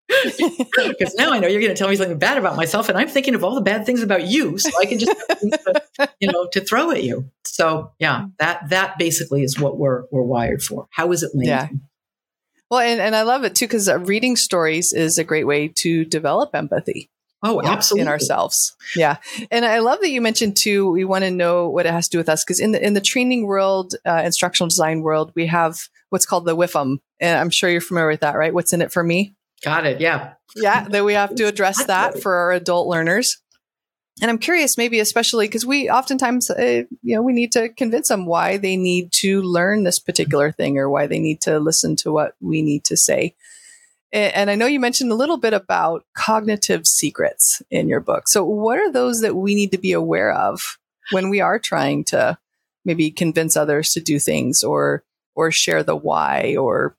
because 0.08 1.14
now 1.14 1.32
I 1.32 1.38
know 1.38 1.48
you're 1.48 1.62
going 1.62 1.74
to 1.74 1.78
tell 1.78 1.88
me 1.88 1.96
something 1.96 2.18
bad 2.18 2.36
about 2.36 2.56
myself, 2.56 2.90
and 2.90 2.98
I'm 2.98 3.08
thinking 3.08 3.34
of 3.34 3.42
all 3.42 3.54
the 3.54 3.62
bad 3.62 3.86
things 3.86 4.02
about 4.02 4.26
you, 4.26 4.58
so 4.58 4.70
I 4.78 4.84
can 4.84 4.98
just, 4.98 5.14
you 6.20 6.30
know, 6.30 6.46
to 6.52 6.60
throw 6.60 6.90
at 6.90 7.02
you. 7.02 7.30
So 7.44 7.92
yeah, 7.98 8.26
that 8.38 8.68
that 8.68 8.98
basically 8.98 9.42
is 9.42 9.58
what 9.58 9.78
we're 9.78 10.04
we're 10.10 10.22
wired 10.22 10.62
for. 10.62 10.88
How 10.90 11.10
is 11.12 11.22
it 11.22 11.30
linked? 11.34 11.48
Yeah. 11.48 11.68
Well, 12.70 12.80
and, 12.80 13.00
and 13.00 13.14
I 13.14 13.22
love 13.22 13.44
it 13.44 13.54
too 13.54 13.66
because 13.66 13.88
uh, 13.88 13.98
reading 14.00 14.36
stories 14.36 14.92
is 14.92 15.16
a 15.16 15.24
great 15.24 15.46
way 15.46 15.68
to 15.68 16.04
develop 16.04 16.54
empathy. 16.54 17.10
Oh, 17.44 17.60
absolutely. 17.62 18.02
In 18.02 18.08
ourselves. 18.08 18.74
Yeah. 18.96 19.18
And 19.50 19.66
I 19.66 19.80
love 19.80 20.00
that 20.00 20.08
you 20.08 20.22
mentioned 20.22 20.56
too, 20.56 20.90
we 20.90 21.04
want 21.04 21.24
to 21.24 21.30
know 21.30 21.68
what 21.68 21.84
it 21.84 21.92
has 21.92 22.08
to 22.08 22.12
do 22.12 22.18
with 22.18 22.28
us. 22.28 22.42
Cause 22.42 22.58
in 22.58 22.72
the, 22.72 22.84
in 22.84 22.94
the 22.94 23.02
training 23.02 23.46
world, 23.46 23.94
uh, 24.06 24.22
instructional 24.24 24.68
design 24.68 25.02
world, 25.02 25.30
we 25.34 25.46
have 25.46 25.88
what's 26.08 26.24
called 26.24 26.46
the 26.46 26.56
WIFM. 26.56 26.98
And 27.20 27.38
I'm 27.38 27.50
sure 27.50 27.68
you're 27.68 27.82
familiar 27.82 28.08
with 28.08 28.20
that, 28.20 28.36
right? 28.36 28.54
What's 28.54 28.72
in 28.72 28.80
it 28.80 28.92
for 28.92 29.04
me? 29.04 29.34
Got 29.62 29.86
it. 29.86 30.00
Yeah. 30.00 30.32
Yeah. 30.56 30.88
That 30.88 31.04
we 31.04 31.14
have 31.14 31.34
to 31.34 31.44
address 31.44 31.84
that 31.84 32.20
for 32.22 32.34
our 32.34 32.52
adult 32.52 32.88
learners. 32.88 33.38
And 34.22 34.30
I'm 34.30 34.38
curious, 34.38 34.78
maybe 34.78 35.00
especially 35.00 35.46
because 35.46 35.66
we 35.66 35.90
oftentimes, 35.90 36.48
uh, 36.48 36.84
you 37.02 37.16
know, 37.16 37.22
we 37.22 37.32
need 37.32 37.52
to 37.52 37.68
convince 37.68 38.08
them 38.08 38.26
why 38.26 38.58
they 38.58 38.76
need 38.76 39.10
to 39.20 39.42
learn 39.42 39.82
this 39.82 39.98
particular 39.98 40.52
thing 40.52 40.78
or 40.78 40.88
why 40.88 41.08
they 41.08 41.18
need 41.18 41.40
to 41.42 41.58
listen 41.58 41.96
to 41.96 42.12
what 42.12 42.36
we 42.40 42.62
need 42.62 42.84
to 42.84 42.96
say. 42.96 43.34
And 44.14 44.48
I 44.48 44.54
know 44.54 44.66
you 44.66 44.78
mentioned 44.78 45.10
a 45.10 45.16
little 45.16 45.38
bit 45.38 45.54
about 45.54 46.04
cognitive 46.16 46.86
secrets 46.86 47.60
in 47.68 47.88
your 47.88 47.98
book. 47.98 48.28
So, 48.28 48.44
what 48.44 48.78
are 48.78 48.92
those 48.92 49.22
that 49.22 49.34
we 49.34 49.56
need 49.56 49.72
to 49.72 49.78
be 49.78 49.90
aware 49.90 50.32
of 50.32 50.78
when 51.10 51.30
we 51.30 51.40
are 51.40 51.58
trying 51.58 52.04
to 52.04 52.38
maybe 52.84 53.10
convince 53.10 53.56
others 53.56 53.90
to 53.90 54.00
do 54.00 54.20
things 54.20 54.62
or 54.62 55.02
or 55.34 55.50
share 55.50 55.82
the 55.82 55.96
why 55.96 56.54
or 56.56 56.96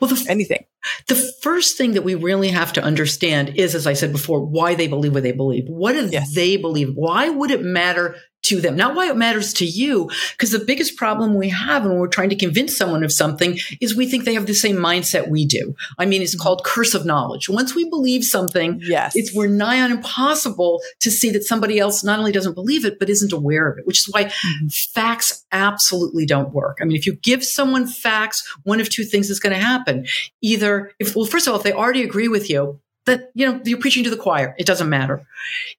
well, 0.00 0.10
the, 0.10 0.26
anything? 0.28 0.64
The 1.06 1.14
first 1.40 1.78
thing 1.78 1.92
that 1.92 2.02
we 2.02 2.16
really 2.16 2.48
have 2.48 2.72
to 2.74 2.82
understand 2.82 3.56
is, 3.56 3.76
as 3.76 3.86
I 3.86 3.92
said 3.92 4.10
before, 4.10 4.44
why 4.44 4.74
they 4.74 4.88
believe 4.88 5.14
what 5.14 5.22
they 5.22 5.32
believe. 5.32 5.66
What 5.68 5.92
do 5.92 6.06
yes. 6.06 6.34
they 6.34 6.56
believe? 6.56 6.94
Why 6.94 7.28
would 7.28 7.52
it 7.52 7.62
matter 7.62 8.16
to 8.44 8.60
them, 8.60 8.76
not 8.76 8.94
why 8.94 9.08
it 9.08 9.16
matters 9.16 9.52
to 9.54 9.64
you. 9.64 10.10
Because 10.32 10.50
the 10.50 10.58
biggest 10.58 10.96
problem 10.96 11.34
we 11.34 11.48
have 11.48 11.84
when 11.84 11.96
we're 11.98 12.08
trying 12.08 12.30
to 12.30 12.36
convince 12.36 12.76
someone 12.76 13.02
of 13.02 13.12
something 13.12 13.58
is 13.80 13.96
we 13.96 14.06
think 14.06 14.24
they 14.24 14.34
have 14.34 14.46
the 14.46 14.54
same 14.54 14.76
mindset 14.76 15.28
we 15.28 15.46
do. 15.46 15.74
I 15.98 16.06
mean, 16.06 16.22
it's 16.22 16.34
called 16.34 16.64
curse 16.64 16.94
of 16.94 17.04
knowledge. 17.04 17.48
Once 17.48 17.74
we 17.74 17.88
believe 17.88 18.24
something, 18.24 18.80
yes. 18.82 19.12
it's 19.14 19.34
we're 19.34 19.48
nigh 19.48 19.80
on 19.80 19.90
impossible 19.90 20.80
to 21.00 21.10
see 21.10 21.30
that 21.30 21.44
somebody 21.44 21.78
else 21.78 22.04
not 22.04 22.18
only 22.18 22.32
doesn't 22.32 22.54
believe 22.54 22.84
it, 22.84 22.98
but 22.98 23.10
isn't 23.10 23.32
aware 23.32 23.68
of 23.68 23.78
it, 23.78 23.86
which 23.86 24.00
is 24.00 24.12
why 24.12 24.24
mm-hmm. 24.24 24.66
facts 24.68 25.44
absolutely 25.52 26.26
don't 26.26 26.52
work. 26.52 26.78
I 26.80 26.84
mean, 26.84 26.96
if 26.96 27.06
you 27.06 27.14
give 27.14 27.44
someone 27.44 27.86
facts, 27.86 28.42
one 28.64 28.80
of 28.80 28.88
two 28.88 29.04
things 29.04 29.30
is 29.30 29.40
going 29.40 29.54
to 29.54 29.62
happen. 29.62 30.06
Either 30.42 30.92
if, 30.98 31.16
well, 31.16 31.26
first 31.26 31.46
of 31.46 31.52
all, 31.52 31.58
if 31.58 31.64
they 31.64 31.72
already 31.72 32.02
agree 32.02 32.28
with 32.28 32.50
you, 32.50 32.80
that 33.06 33.30
you 33.34 33.46
know 33.46 33.60
you're 33.64 33.78
preaching 33.78 34.04
to 34.04 34.10
the 34.10 34.16
choir. 34.16 34.54
It 34.58 34.66
doesn't 34.66 34.88
matter. 34.88 35.26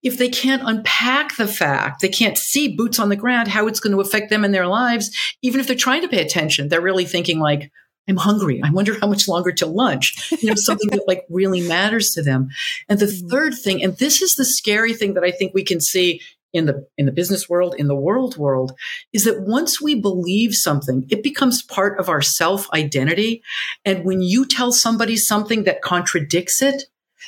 If 0.03 0.17
they 0.17 0.29
can't 0.29 0.61
unpack 0.65 1.37
the 1.37 1.47
fact 1.47 2.01
they 2.01 2.09
can't 2.09 2.37
see 2.37 2.75
boots 2.75 2.99
on 2.99 3.09
the 3.09 3.15
ground 3.15 3.47
how 3.47 3.67
it's 3.67 3.79
going 3.79 3.93
to 3.93 4.01
affect 4.01 4.29
them 4.29 4.45
in 4.45 4.51
their 4.51 4.67
lives 4.67 5.11
even 5.41 5.59
if 5.59 5.67
they're 5.67 5.75
trying 5.75 6.01
to 6.01 6.07
pay 6.07 6.21
attention 6.21 6.69
they're 6.69 6.81
really 6.81 7.05
thinking 7.05 7.39
like 7.39 7.71
i'm 8.07 8.17
hungry. 8.17 8.61
I 8.63 8.69
wonder 8.69 8.97
how 8.99 9.07
much 9.07 9.27
longer 9.27 9.51
till 9.51 9.73
lunch. 9.73 10.31
You 10.41 10.49
know 10.49 10.55
something 10.55 10.89
that 10.91 11.07
like 11.07 11.25
really 11.29 11.61
matters 11.61 12.11
to 12.11 12.21
them. 12.21 12.49
And 12.87 12.99
the 12.99 13.07
mm-hmm. 13.07 13.27
third 13.27 13.53
thing 13.55 13.83
and 13.83 13.97
this 13.97 14.21
is 14.21 14.31
the 14.31 14.45
scary 14.45 14.93
thing 14.93 15.15
that 15.15 15.23
i 15.23 15.31
think 15.31 15.53
we 15.53 15.63
can 15.63 15.81
see 15.81 16.21
in 16.55 16.65
the 16.65 16.87
in 16.97 17.05
the 17.05 17.11
business 17.11 17.49
world 17.49 17.75
in 17.77 17.87
the 17.87 17.95
world 17.95 18.37
world 18.37 18.71
is 19.11 19.25
that 19.25 19.41
once 19.41 19.81
we 19.81 19.93
believe 19.93 20.53
something 20.53 21.05
it 21.09 21.21
becomes 21.21 21.61
part 21.61 21.99
of 21.99 22.07
our 22.07 22.21
self 22.21 22.71
identity 22.71 23.43
and 23.83 24.05
when 24.05 24.21
you 24.21 24.45
tell 24.45 24.71
somebody 24.71 25.17
something 25.17 25.65
that 25.65 25.81
contradicts 25.81 26.61
it 26.61 26.83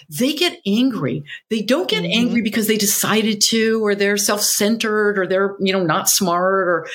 they 0.09 0.33
get 0.33 0.59
angry. 0.65 1.23
They 1.49 1.61
don't 1.61 1.89
get 1.89 2.03
mm-hmm. 2.03 2.19
angry 2.19 2.41
because 2.41 2.67
they 2.67 2.77
decided 2.77 3.41
to, 3.49 3.83
or 3.85 3.95
they're 3.95 4.17
self-centered, 4.17 5.17
or 5.17 5.27
they're, 5.27 5.55
you 5.59 5.73
know, 5.73 5.83
not 5.83 6.09
smart, 6.09 6.67
or 6.67 6.87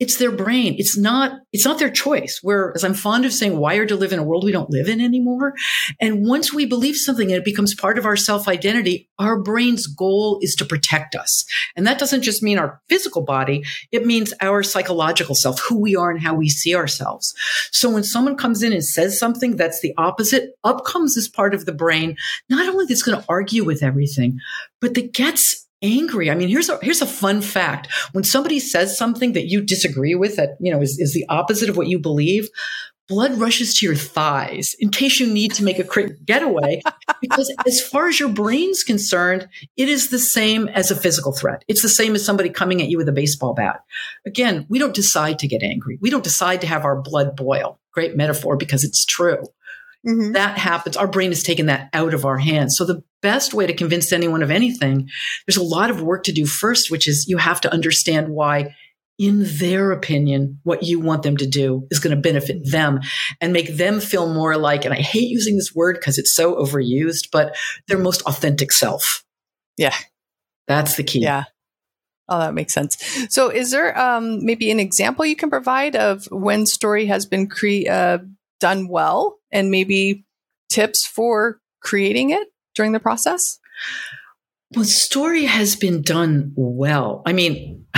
it's 0.00 0.16
their 0.16 0.32
brain. 0.32 0.74
It's 0.76 0.98
not, 0.98 1.38
it's 1.52 1.64
not 1.64 1.78
their 1.78 1.90
choice. 1.90 2.40
Where, 2.42 2.72
as 2.74 2.82
I'm 2.82 2.94
fond 2.94 3.24
of 3.24 3.32
saying, 3.32 3.56
wired 3.56 3.88
to 3.88 3.96
live 3.96 4.12
in 4.12 4.18
a 4.18 4.24
world 4.24 4.44
we 4.44 4.50
don't 4.50 4.70
live 4.70 4.88
in 4.88 5.00
anymore. 5.00 5.54
And 6.00 6.26
once 6.26 6.52
we 6.52 6.66
believe 6.66 6.96
something 6.96 7.30
and 7.30 7.38
it 7.38 7.44
becomes 7.44 7.74
part 7.74 7.96
of 7.96 8.04
our 8.04 8.16
self 8.16 8.48
identity, 8.48 9.08
our 9.18 9.40
brain's 9.40 9.86
goal 9.86 10.38
is 10.42 10.56
to 10.56 10.64
protect 10.64 11.14
us. 11.14 11.44
And 11.76 11.86
that 11.86 11.98
doesn't 11.98 12.22
just 12.22 12.42
mean 12.42 12.58
our 12.58 12.80
physical 12.88 13.22
body. 13.22 13.64
It 13.92 14.04
means 14.04 14.34
our 14.40 14.64
psychological 14.64 15.36
self, 15.36 15.60
who 15.60 15.78
we 15.78 15.94
are 15.94 16.10
and 16.10 16.20
how 16.20 16.34
we 16.34 16.48
see 16.48 16.74
ourselves. 16.74 17.32
So 17.70 17.88
when 17.88 18.04
someone 18.04 18.36
comes 18.36 18.62
in 18.62 18.72
and 18.72 18.84
says 18.84 19.18
something 19.18 19.56
that's 19.56 19.80
the 19.80 19.94
opposite, 19.96 20.50
up 20.64 20.84
comes 20.84 21.14
this 21.14 21.28
part 21.28 21.54
of 21.54 21.66
the 21.66 21.72
brain, 21.72 22.16
not 22.50 22.68
only 22.68 22.86
that's 22.86 23.02
going 23.02 23.20
to 23.20 23.24
argue 23.28 23.64
with 23.64 23.82
everything, 23.82 24.38
but 24.80 24.94
that 24.94 25.12
gets 25.12 25.63
angry. 25.84 26.30
I 26.30 26.34
mean, 26.34 26.48
here's 26.48 26.68
a 26.68 26.78
here's 26.82 27.02
a 27.02 27.06
fun 27.06 27.42
fact. 27.42 27.88
When 28.12 28.24
somebody 28.24 28.58
says 28.58 28.96
something 28.96 29.32
that 29.34 29.46
you 29.46 29.60
disagree 29.60 30.14
with 30.14 30.36
that, 30.36 30.56
you 30.60 30.72
know, 30.72 30.80
is, 30.80 30.98
is 30.98 31.12
the 31.12 31.26
opposite 31.28 31.68
of 31.68 31.76
what 31.76 31.88
you 31.88 31.98
believe, 31.98 32.48
blood 33.08 33.38
rushes 33.38 33.74
to 33.78 33.86
your 33.86 33.94
thighs 33.94 34.74
in 34.78 34.90
case 34.90 35.20
you 35.20 35.26
need 35.26 35.52
to 35.52 35.64
make 35.64 35.78
a 35.78 35.84
quick 35.84 36.24
getaway. 36.24 36.80
because 37.20 37.52
as 37.66 37.80
far 37.80 38.08
as 38.08 38.18
your 38.18 38.28
brain's 38.28 38.82
concerned, 38.82 39.48
it 39.76 39.88
is 39.88 40.08
the 40.08 40.18
same 40.18 40.68
as 40.68 40.90
a 40.90 40.96
physical 40.96 41.32
threat. 41.32 41.64
It's 41.68 41.82
the 41.82 41.88
same 41.88 42.14
as 42.14 42.24
somebody 42.24 42.50
coming 42.50 42.80
at 42.80 42.88
you 42.88 42.96
with 42.96 43.08
a 43.08 43.12
baseball 43.12 43.54
bat. 43.54 43.80
Again, 44.26 44.66
we 44.68 44.78
don't 44.78 44.94
decide 44.94 45.38
to 45.40 45.48
get 45.48 45.62
angry. 45.62 45.98
We 46.00 46.10
don't 46.10 46.24
decide 46.24 46.60
to 46.62 46.66
have 46.66 46.84
our 46.84 47.00
blood 47.00 47.36
boil. 47.36 47.78
Great 47.92 48.16
metaphor 48.16 48.56
because 48.56 48.84
it's 48.84 49.04
true. 49.04 49.42
Mm-hmm. 50.06 50.32
That 50.32 50.58
happens. 50.58 50.96
Our 50.96 51.06
brain 51.06 51.30
has 51.30 51.42
taken 51.42 51.66
that 51.66 51.88
out 51.92 52.12
of 52.12 52.24
our 52.24 52.38
hands. 52.38 52.76
So 52.76 52.84
the 52.84 53.02
best 53.22 53.54
way 53.54 53.66
to 53.66 53.72
convince 53.72 54.12
anyone 54.12 54.42
of 54.42 54.50
anything, 54.50 55.08
there's 55.46 55.56
a 55.56 55.62
lot 55.62 55.90
of 55.90 56.02
work 56.02 56.24
to 56.24 56.32
do 56.32 56.46
first, 56.46 56.90
which 56.90 57.08
is 57.08 57.26
you 57.26 57.38
have 57.38 57.60
to 57.62 57.72
understand 57.72 58.28
why 58.28 58.74
in 59.18 59.44
their 59.58 59.92
opinion, 59.92 60.58
what 60.64 60.82
you 60.82 60.98
want 60.98 61.22
them 61.22 61.36
to 61.36 61.46
do 61.46 61.86
is 61.90 62.00
going 62.00 62.14
to 62.14 62.20
benefit 62.20 62.68
them 62.70 63.00
and 63.40 63.52
make 63.52 63.76
them 63.76 64.00
feel 64.00 64.32
more 64.32 64.56
like, 64.56 64.84
and 64.84 64.92
I 64.92 64.98
hate 64.98 65.28
using 65.28 65.56
this 65.56 65.74
word 65.74 65.96
because 65.98 66.18
it's 66.18 66.34
so 66.34 66.56
overused, 66.56 67.28
but 67.30 67.56
their 67.86 67.98
most 67.98 68.22
authentic 68.22 68.72
self. 68.72 69.24
Yeah. 69.76 69.94
That's 70.66 70.96
the 70.96 71.04
key. 71.04 71.20
Yeah. 71.20 71.44
Oh, 72.28 72.38
that 72.38 72.54
makes 72.54 72.72
sense. 72.72 72.96
So, 73.28 73.50
is 73.50 73.70
there 73.70 73.96
um, 73.98 74.44
maybe 74.44 74.70
an 74.70 74.80
example 74.80 75.26
you 75.26 75.36
can 75.36 75.50
provide 75.50 75.94
of 75.94 76.24
when 76.32 76.64
story 76.64 77.04
has 77.06 77.26
been 77.26 77.48
cre- 77.48 77.88
uh, 77.88 78.18
done 78.64 78.88
well 78.88 79.36
and 79.52 79.70
maybe 79.70 80.24
tips 80.70 81.06
for 81.06 81.60
creating 81.82 82.30
it 82.30 82.48
during 82.74 82.92
the 82.92 82.98
process? 82.98 83.60
Well, 84.74 84.86
story 84.86 85.44
has 85.44 85.76
been 85.76 86.00
done 86.00 86.54
well. 86.56 87.20
I 87.26 87.34
mean, 87.34 87.84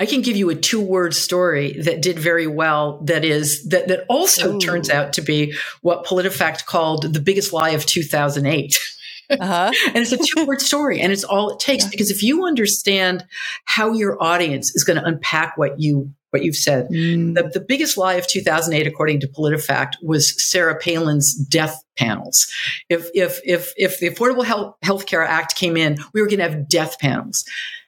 I 0.00 0.06
can 0.06 0.22
give 0.22 0.38
you 0.38 0.48
a 0.48 0.54
two 0.54 0.80
word 0.80 1.14
story 1.14 1.82
that 1.82 2.00
did 2.00 2.18
very 2.18 2.46
well. 2.46 3.02
That 3.04 3.26
is 3.26 3.68
that 3.68 3.88
that 3.88 4.06
also 4.08 4.54
Ooh. 4.54 4.58
turns 4.58 4.88
out 4.88 5.12
to 5.12 5.20
be 5.20 5.54
what 5.82 6.06
PolitiFact 6.06 6.64
called 6.64 7.12
the 7.12 7.20
biggest 7.20 7.52
lie 7.52 7.70
of 7.70 7.84
2008. 7.84 8.74
Uh-huh. 9.30 9.72
and 9.86 9.96
it's 9.96 10.12
a 10.12 10.18
two 10.18 10.46
word 10.46 10.60
story, 10.60 11.00
and 11.00 11.12
it's 11.12 11.24
all 11.24 11.50
it 11.50 11.60
takes 11.60 11.84
yeah. 11.84 11.90
because 11.90 12.10
if 12.10 12.22
you 12.22 12.46
understand 12.46 13.24
how 13.64 13.92
your 13.92 14.22
audience 14.22 14.74
is 14.74 14.84
going 14.84 14.98
to 14.98 15.04
unpack 15.04 15.56
what 15.56 15.80
you 15.80 16.10
what 16.30 16.44
you've 16.44 16.56
said. 16.56 16.88
Mm. 16.88 17.34
The, 17.34 17.44
the 17.44 17.60
biggest 17.60 17.96
lie 17.96 18.14
of 18.14 18.26
2008, 18.26 18.86
according 18.86 19.20
to 19.20 19.28
PolitiFact, 19.28 19.94
was 20.02 20.34
Sarah 20.50 20.76
Palin's 20.76 21.34
death 21.34 21.82
panels. 21.96 22.46
If, 22.90 23.08
if, 23.14 23.40
if, 23.44 23.72
if 23.76 24.00
the 24.00 24.10
Affordable 24.10 24.74
Health 24.82 25.06
Care 25.06 25.22
Act 25.22 25.56
came 25.56 25.78
in, 25.78 25.96
we 26.12 26.20
were 26.20 26.26
going 26.26 26.40
to 26.40 26.50
have 26.50 26.68
death 26.68 26.98
panels. 26.98 27.42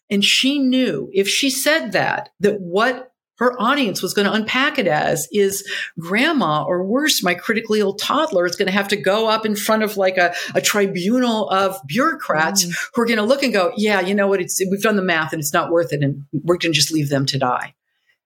And 0.08 0.24
she 0.24 0.58
knew 0.58 1.10
if 1.12 1.28
she 1.28 1.50
said 1.50 1.92
that, 1.92 2.30
that 2.40 2.60
what 2.60 3.12
her 3.38 3.60
audience 3.60 4.02
was 4.02 4.14
going 4.14 4.26
to 4.26 4.32
unpack 4.32 4.78
it 4.78 4.86
as 4.86 5.26
is 5.32 5.68
grandma 5.98 6.64
or 6.64 6.84
worse, 6.84 7.22
my 7.22 7.34
critically 7.34 7.80
ill 7.80 7.94
toddler 7.94 8.46
is 8.46 8.56
going 8.56 8.66
to 8.66 8.72
have 8.72 8.88
to 8.88 8.96
go 8.96 9.28
up 9.28 9.46
in 9.46 9.56
front 9.56 9.82
of 9.82 9.96
like 9.96 10.16
a, 10.16 10.34
a 10.54 10.60
tribunal 10.60 11.48
of 11.50 11.76
bureaucrats 11.86 12.64
mm. 12.64 12.76
who 12.94 13.02
are 13.02 13.06
going 13.06 13.18
to 13.18 13.24
look 13.24 13.42
and 13.42 13.52
go, 13.52 13.72
yeah, 13.76 14.00
you 14.00 14.14
know 14.14 14.26
what? 14.26 14.40
It's, 14.40 14.60
we've 14.70 14.82
done 14.82 14.96
the 14.96 15.02
math 15.02 15.32
and 15.32 15.40
it's 15.40 15.52
not 15.52 15.70
worth 15.70 15.92
it. 15.92 16.02
And 16.02 16.24
we're 16.32 16.58
going 16.58 16.72
to 16.72 16.78
just 16.78 16.92
leave 16.92 17.08
them 17.08 17.26
to 17.26 17.38
die 17.38 17.74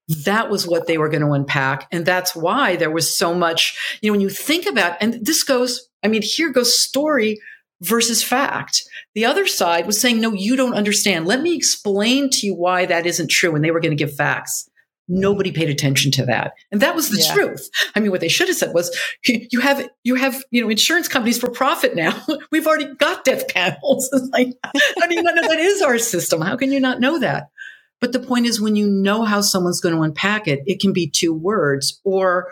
that 0.08 0.50
was 0.50 0.66
what 0.66 0.86
they 0.86 0.98
were 0.98 1.08
going 1.08 1.22
to 1.22 1.32
unpack. 1.32 1.86
And 1.92 2.04
that's 2.04 2.34
why 2.34 2.76
there 2.76 2.90
was 2.90 3.16
so 3.16 3.34
much, 3.34 3.98
you 4.02 4.10
know, 4.10 4.14
when 4.14 4.20
you 4.20 4.30
think 4.30 4.66
about, 4.66 4.96
and 5.00 5.24
this 5.24 5.42
goes, 5.44 5.88
I 6.02 6.08
mean, 6.08 6.22
here 6.22 6.50
goes 6.50 6.82
story 6.82 7.38
versus 7.80 8.22
fact. 8.22 8.82
The 9.14 9.24
other 9.24 9.46
side 9.46 9.86
was 9.86 10.00
saying, 10.00 10.20
no, 10.20 10.32
you 10.32 10.56
don't 10.56 10.74
understand. 10.74 11.26
Let 11.26 11.40
me 11.40 11.54
explain 11.54 12.30
to 12.30 12.46
you 12.46 12.54
why 12.54 12.86
that 12.86 13.06
isn't 13.06 13.30
true. 13.30 13.54
And 13.54 13.64
they 13.64 13.70
were 13.70 13.80
going 13.80 13.96
to 13.96 14.04
give 14.04 14.14
facts. 14.14 14.68
Nobody 15.08 15.52
paid 15.52 15.68
attention 15.68 16.10
to 16.12 16.26
that. 16.26 16.52
And 16.70 16.80
that 16.80 16.94
was 16.94 17.10
the 17.10 17.20
yeah. 17.20 17.34
truth. 17.34 17.68
I 17.94 18.00
mean, 18.00 18.10
what 18.10 18.20
they 18.20 18.28
should 18.28 18.48
have 18.48 18.56
said 18.56 18.72
was, 18.72 18.96
you 19.24 19.60
have, 19.60 19.88
you 20.04 20.14
have, 20.14 20.42
you 20.50 20.62
know, 20.62 20.68
insurance 20.68 21.08
companies 21.08 21.38
for 21.38 21.50
profit 21.50 21.94
now. 21.94 22.20
We've 22.50 22.66
already 22.66 22.94
got 22.94 23.24
death 23.24 23.48
panels. 23.48 24.08
it's 24.12 24.28
like, 24.32 24.48
how 24.98 25.06
do 25.06 25.14
you 25.14 25.22
not 25.22 25.34
know 25.34 25.48
that 25.48 25.58
is 25.58 25.82
our 25.82 25.98
system? 25.98 26.40
How 26.40 26.56
can 26.56 26.72
you 26.72 26.80
not 26.80 27.00
know 27.00 27.18
that? 27.18 27.48
But 28.02 28.10
the 28.10 28.18
point 28.18 28.46
is, 28.46 28.60
when 28.60 28.74
you 28.74 28.90
know 28.90 29.22
how 29.22 29.40
someone's 29.40 29.80
going 29.80 29.94
to 29.94 30.02
unpack 30.02 30.48
it, 30.48 30.60
it 30.66 30.80
can 30.80 30.92
be 30.92 31.08
two 31.08 31.32
words. 31.32 32.00
Or, 32.02 32.48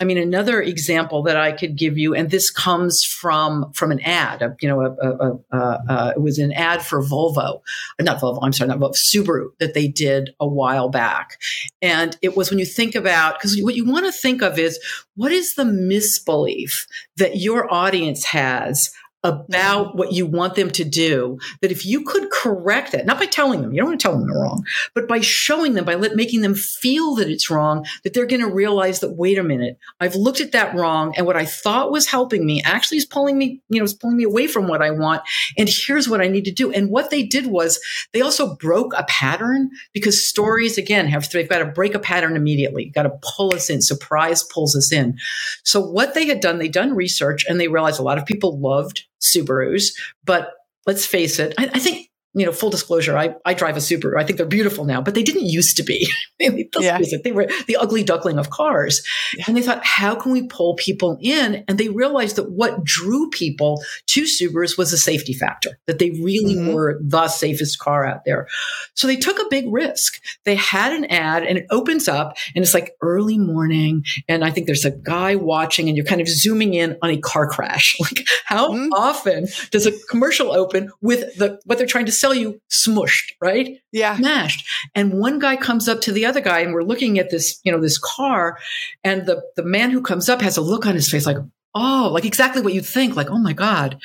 I 0.00 0.04
mean, 0.04 0.16
another 0.16 0.62
example 0.62 1.22
that 1.24 1.36
I 1.36 1.52
could 1.52 1.76
give 1.76 1.98
you, 1.98 2.14
and 2.14 2.30
this 2.30 2.50
comes 2.50 3.04
from 3.04 3.70
from 3.74 3.92
an 3.92 4.00
ad. 4.00 4.42
You 4.62 4.68
know, 4.70 4.80
a, 4.80 5.36
a, 5.54 5.56
a, 5.58 6.12
it 6.16 6.22
was 6.22 6.38
an 6.38 6.52
ad 6.52 6.80
for 6.80 7.02
Volvo, 7.02 7.60
not 8.00 8.18
Volvo. 8.18 8.38
I'm 8.40 8.54
sorry, 8.54 8.68
not 8.68 8.78
Volvo, 8.78 8.94
Subaru 9.14 9.48
that 9.60 9.74
they 9.74 9.88
did 9.88 10.30
a 10.40 10.48
while 10.48 10.88
back, 10.88 11.38
and 11.82 12.16
it 12.22 12.34
was 12.34 12.48
when 12.48 12.58
you 12.58 12.64
think 12.64 12.94
about 12.94 13.38
because 13.38 13.60
what 13.62 13.74
you 13.74 13.84
want 13.84 14.06
to 14.06 14.12
think 14.12 14.40
of 14.40 14.58
is 14.58 14.80
what 15.16 15.32
is 15.32 15.52
the 15.54 15.66
misbelief 15.66 16.86
that 17.18 17.36
your 17.36 17.70
audience 17.70 18.24
has 18.24 18.90
about 19.24 19.88
mm-hmm. 19.88 19.98
what 19.98 20.12
you 20.12 20.26
want 20.26 20.54
them 20.54 20.70
to 20.70 20.84
do 20.84 21.38
that 21.60 21.72
if 21.72 21.84
you 21.86 22.04
could 22.04 22.30
correct 22.30 22.92
that 22.92 23.06
not 23.06 23.18
by 23.18 23.26
telling 23.26 23.62
them 23.62 23.72
you 23.72 23.78
don't 23.78 23.88
want 23.88 24.00
to 24.00 24.02
tell 24.02 24.16
them 24.16 24.26
they're 24.28 24.38
wrong 24.38 24.64
but 24.94 25.08
by 25.08 25.20
showing 25.20 25.74
them 25.74 25.84
by 25.84 25.94
let, 25.94 26.14
making 26.14 26.40
them 26.40 26.54
feel 26.54 27.14
that 27.14 27.28
it's 27.28 27.50
wrong 27.50 27.84
that 28.04 28.14
they're 28.14 28.26
going 28.26 28.40
to 28.40 28.52
realize 28.52 29.00
that 29.00 29.16
wait 29.16 29.38
a 29.38 29.42
minute 29.42 29.78
i've 30.00 30.14
looked 30.14 30.40
at 30.40 30.52
that 30.52 30.74
wrong 30.74 31.12
and 31.16 31.26
what 31.26 31.36
i 31.36 31.44
thought 31.44 31.90
was 31.90 32.06
helping 32.06 32.44
me 32.44 32.62
actually 32.64 32.98
is 32.98 33.06
pulling 33.06 33.38
me 33.38 33.60
you 33.68 33.78
know 33.78 33.84
is 33.84 33.94
pulling 33.94 34.16
me 34.16 34.24
away 34.24 34.46
from 34.46 34.68
what 34.68 34.82
i 34.82 34.90
want 34.90 35.22
and 35.56 35.68
here's 35.68 36.08
what 36.08 36.20
i 36.20 36.28
need 36.28 36.44
to 36.44 36.52
do. 36.52 36.72
And 36.72 36.90
what 36.90 37.10
they 37.10 37.22
did 37.22 37.46
was 37.46 37.80
they 38.12 38.20
also 38.20 38.56
broke 38.56 38.92
a 38.96 39.04
pattern 39.04 39.70
because 39.92 40.26
stories 40.26 40.78
again 40.78 41.06
have 41.06 41.28
they've 41.30 41.48
got 41.48 41.58
to 41.58 41.66
break 41.66 41.94
a 41.94 41.98
pattern 41.98 42.36
immediately 42.36 42.86
got 42.86 43.04
to 43.04 43.18
pull 43.22 43.54
us 43.54 43.70
in 43.70 43.80
surprise 43.82 44.42
pulls 44.42 44.76
us 44.76 44.92
in. 44.92 45.16
So 45.64 45.80
what 45.80 46.14
they 46.14 46.26
had 46.26 46.40
done 46.40 46.58
they 46.58 46.68
done 46.68 46.94
research 46.94 47.44
and 47.48 47.60
they 47.60 47.68
realized 47.68 48.00
a 48.00 48.02
lot 48.04 48.18
of 48.18 48.26
people 48.26 48.58
loved 48.58 49.04
Subarus, 49.20 49.92
but 50.24 50.50
let's 50.86 51.06
face 51.06 51.38
it, 51.38 51.54
I, 51.58 51.70
I 51.74 51.78
think 51.78 52.07
you 52.34 52.44
know, 52.44 52.52
full 52.52 52.70
disclosure, 52.70 53.16
I, 53.16 53.34
I 53.44 53.54
drive 53.54 53.76
a 53.76 53.80
Subaru. 53.80 54.18
I 54.18 54.24
think 54.24 54.36
they're 54.36 54.46
beautiful 54.46 54.84
now, 54.84 55.00
but 55.00 55.14
they 55.14 55.22
didn't 55.22 55.46
used 55.46 55.76
to 55.78 55.82
be. 55.82 56.08
yeah. 56.38 56.98
They 57.24 57.32
were 57.32 57.48
the 57.66 57.76
ugly 57.76 58.04
duckling 58.04 58.38
of 58.38 58.50
cars. 58.50 59.02
Yeah. 59.36 59.44
And 59.48 59.56
they 59.56 59.62
thought, 59.62 59.84
how 59.84 60.14
can 60.14 60.32
we 60.32 60.46
pull 60.46 60.74
people 60.74 61.18
in? 61.20 61.64
And 61.66 61.78
they 61.78 61.88
realized 61.88 62.36
that 62.36 62.50
what 62.50 62.84
drew 62.84 63.30
people 63.30 63.82
to 64.08 64.22
Subarus 64.22 64.76
was 64.76 64.92
a 64.92 64.98
safety 64.98 65.32
factor, 65.32 65.78
that 65.86 65.98
they 65.98 66.10
really 66.10 66.54
mm-hmm. 66.54 66.74
were 66.74 67.00
the 67.02 67.28
safest 67.28 67.78
car 67.78 68.04
out 68.04 68.24
there. 68.24 68.46
So 68.94 69.06
they 69.06 69.16
took 69.16 69.38
a 69.38 69.48
big 69.50 69.64
risk. 69.68 70.22
They 70.44 70.54
had 70.54 70.92
an 70.92 71.06
ad 71.06 71.44
and 71.44 71.56
it 71.58 71.66
opens 71.70 72.08
up 72.08 72.36
and 72.54 72.62
it's 72.62 72.74
like 72.74 72.92
early 73.00 73.38
morning. 73.38 74.04
And 74.28 74.44
I 74.44 74.50
think 74.50 74.66
there's 74.66 74.84
a 74.84 74.90
guy 74.90 75.34
watching 75.34 75.88
and 75.88 75.96
you're 75.96 76.06
kind 76.06 76.20
of 76.20 76.28
zooming 76.28 76.74
in 76.74 76.98
on 77.02 77.10
a 77.10 77.18
car 77.18 77.48
crash. 77.48 77.96
Like 78.08 78.26
how 78.46 78.70
mm-hmm. 78.70 78.92
often 78.92 79.48
does 79.70 79.84
a 79.84 79.92
commercial 80.08 80.52
open 80.52 80.90
with 81.02 81.36
the, 81.36 81.60
what 81.64 81.78
they're 81.78 81.86
trying 81.86 82.06
to 82.06 82.12
sell 82.18 82.34
you 82.34 82.60
smushed, 82.70 83.32
right? 83.40 83.78
Yeah. 83.92 84.16
Smashed. 84.16 84.66
And 84.94 85.18
one 85.20 85.38
guy 85.38 85.56
comes 85.56 85.88
up 85.88 86.00
to 86.02 86.12
the 86.12 86.26
other 86.26 86.40
guy 86.40 86.60
and 86.60 86.72
we're 86.72 86.82
looking 86.82 87.18
at 87.18 87.30
this, 87.30 87.60
you 87.64 87.72
know, 87.72 87.80
this 87.80 87.98
car 87.98 88.58
and 89.04 89.26
the, 89.26 89.42
the 89.56 89.62
man 89.62 89.90
who 89.90 90.02
comes 90.02 90.28
up 90.28 90.40
has 90.40 90.56
a 90.56 90.62
look 90.62 90.86
on 90.86 90.94
his 90.94 91.10
face 91.10 91.26
like, 91.26 91.38
oh, 91.74 92.10
like 92.12 92.24
exactly 92.24 92.62
what 92.62 92.74
you'd 92.74 92.86
think, 92.86 93.16
like, 93.16 93.30
oh 93.30 93.38
my 93.38 93.52
God. 93.52 93.98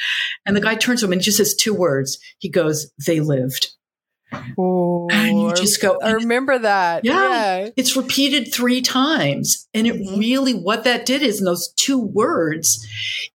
And 0.45 0.55
the 0.55 0.61
guy 0.61 0.75
turns 0.75 0.99
to 0.99 1.05
him 1.05 1.13
and 1.13 1.21
he 1.21 1.25
just 1.25 1.37
says 1.37 1.55
two 1.55 1.73
words. 1.73 2.19
He 2.39 2.49
goes, 2.49 2.91
they 3.05 3.19
lived. 3.19 3.67
Oh, 4.57 5.07
and 5.11 5.39
you 5.39 5.53
just 5.53 5.81
go. 5.81 5.99
I 6.01 6.11
remember 6.11 6.57
that. 6.59 7.05
Yeah, 7.05 7.59
yeah, 7.59 7.69
It's 7.75 7.95
repeated 7.95 8.53
three 8.53 8.81
times. 8.81 9.67
And 9.73 9.87
it 9.87 9.95
mm-hmm. 9.95 10.19
really, 10.19 10.53
what 10.53 10.83
that 10.83 11.05
did 11.05 11.21
is 11.21 11.39
in 11.39 11.45
those 11.45 11.73
two 11.75 11.99
words, 11.99 12.87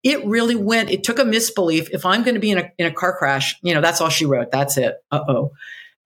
it 0.02 0.24
really 0.24 0.56
went, 0.56 0.90
it 0.90 1.04
took 1.04 1.18
a 1.18 1.24
misbelief. 1.24 1.88
If 1.90 2.04
I'm 2.04 2.22
going 2.22 2.34
to 2.34 2.40
be 2.40 2.50
in 2.50 2.58
a, 2.58 2.72
in 2.78 2.86
a 2.86 2.92
car 2.92 3.16
crash, 3.16 3.56
you 3.62 3.74
know, 3.74 3.80
that's 3.80 4.00
all 4.00 4.08
she 4.08 4.26
wrote. 4.26 4.50
That's 4.50 4.76
it. 4.76 4.96
Uh 5.10 5.20
oh. 5.28 5.52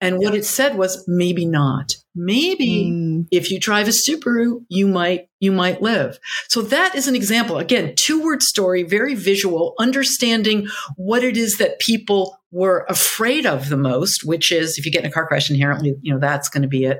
And 0.01 0.17
what 0.19 0.33
it 0.33 0.45
said 0.45 0.77
was 0.77 1.03
maybe 1.07 1.45
not. 1.45 1.95
Maybe 2.15 2.85
mm. 2.89 3.27
if 3.31 3.51
you 3.51 3.59
drive 3.59 3.87
a 3.87 3.91
Subaru, 3.91 4.63
you 4.69 4.87
might 4.87 5.27
you 5.39 5.51
might 5.51 5.81
live. 5.81 6.19
So 6.47 6.61
that 6.63 6.95
is 6.95 7.07
an 7.07 7.15
example. 7.15 7.57
Again, 7.57 7.93
two 7.97 8.23
word 8.23 8.41
story, 8.41 8.83
very 8.83 9.13
visual, 9.13 9.73
understanding 9.77 10.67
what 10.95 11.23
it 11.23 11.35
is 11.35 11.57
that 11.57 11.79
people 11.79 12.38
we're 12.51 12.83
afraid 12.85 13.45
of 13.45 13.69
the 13.69 13.77
most, 13.77 14.23
which 14.23 14.51
is 14.51 14.77
if 14.77 14.85
you 14.85 14.91
get 14.91 15.03
in 15.03 15.09
a 15.09 15.13
car 15.13 15.27
crash, 15.27 15.49
inherently, 15.49 15.95
you 16.01 16.13
know, 16.13 16.19
that's 16.19 16.49
going 16.49 16.63
to 16.63 16.67
be 16.67 16.85
it. 16.85 16.99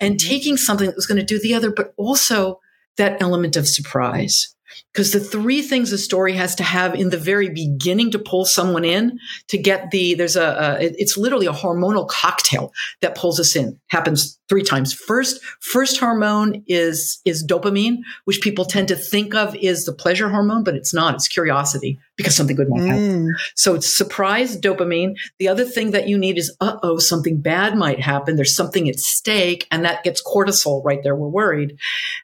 And 0.00 0.16
mm-hmm. 0.16 0.28
taking 0.28 0.56
something 0.56 0.86
that 0.86 0.96
was 0.96 1.06
going 1.06 1.18
to 1.18 1.24
do 1.24 1.40
the 1.40 1.54
other, 1.54 1.70
but 1.70 1.92
also 1.96 2.60
that 2.96 3.20
element 3.20 3.56
of 3.56 3.68
surprise. 3.68 4.54
Because 4.92 5.12
the 5.12 5.20
three 5.20 5.62
things 5.62 5.92
a 5.92 5.98
story 5.98 6.32
has 6.34 6.54
to 6.56 6.62
have 6.62 6.94
in 6.94 7.10
the 7.10 7.18
very 7.18 7.48
beginning 7.48 8.10
to 8.12 8.18
pull 8.18 8.44
someone 8.44 8.84
in 8.84 9.18
to 9.48 9.58
get 9.58 9.90
the, 9.90 10.14
there's 10.14 10.36
a, 10.36 10.78
a 10.80 10.84
it's 10.98 11.16
literally 11.16 11.46
a 11.46 11.52
hormonal 11.52 12.08
cocktail 12.08 12.72
that 13.00 13.14
pulls 13.14 13.38
us 13.40 13.56
in. 13.56 13.78
Happens 13.88 14.38
three 14.48 14.62
times. 14.62 14.92
First, 14.92 15.40
first 15.60 16.00
hormone 16.00 16.62
is, 16.66 17.20
is 17.24 17.46
dopamine, 17.46 17.98
which 18.24 18.40
people 18.40 18.64
tend 18.64 18.88
to 18.88 18.96
think 18.96 19.34
of 19.34 19.54
is 19.56 19.84
the 19.84 19.92
pleasure 19.92 20.28
hormone, 20.28 20.64
but 20.64 20.74
it's 20.74 20.94
not. 20.94 21.14
It's 21.14 21.28
curiosity 21.28 21.98
because 22.16 22.34
something 22.34 22.56
good 22.56 22.68
might 22.68 22.82
happen. 22.82 23.26
Mm. 23.26 23.30
So 23.54 23.74
it's 23.74 23.96
surprise 23.96 24.56
dopamine. 24.56 25.14
The 25.38 25.48
other 25.48 25.64
thing 25.64 25.92
that 25.92 26.08
you 26.08 26.18
need 26.18 26.38
is, 26.38 26.54
uh 26.60 26.76
oh, 26.82 26.98
something 26.98 27.40
bad 27.40 27.76
might 27.76 28.00
happen. 28.00 28.36
There's 28.36 28.56
something 28.56 28.88
at 28.88 28.96
stake, 28.96 29.66
and 29.70 29.84
that 29.84 30.02
gets 30.02 30.22
cortisol 30.22 30.84
right 30.84 31.00
there. 31.02 31.14
We're 31.14 31.28
worried. 31.28 31.78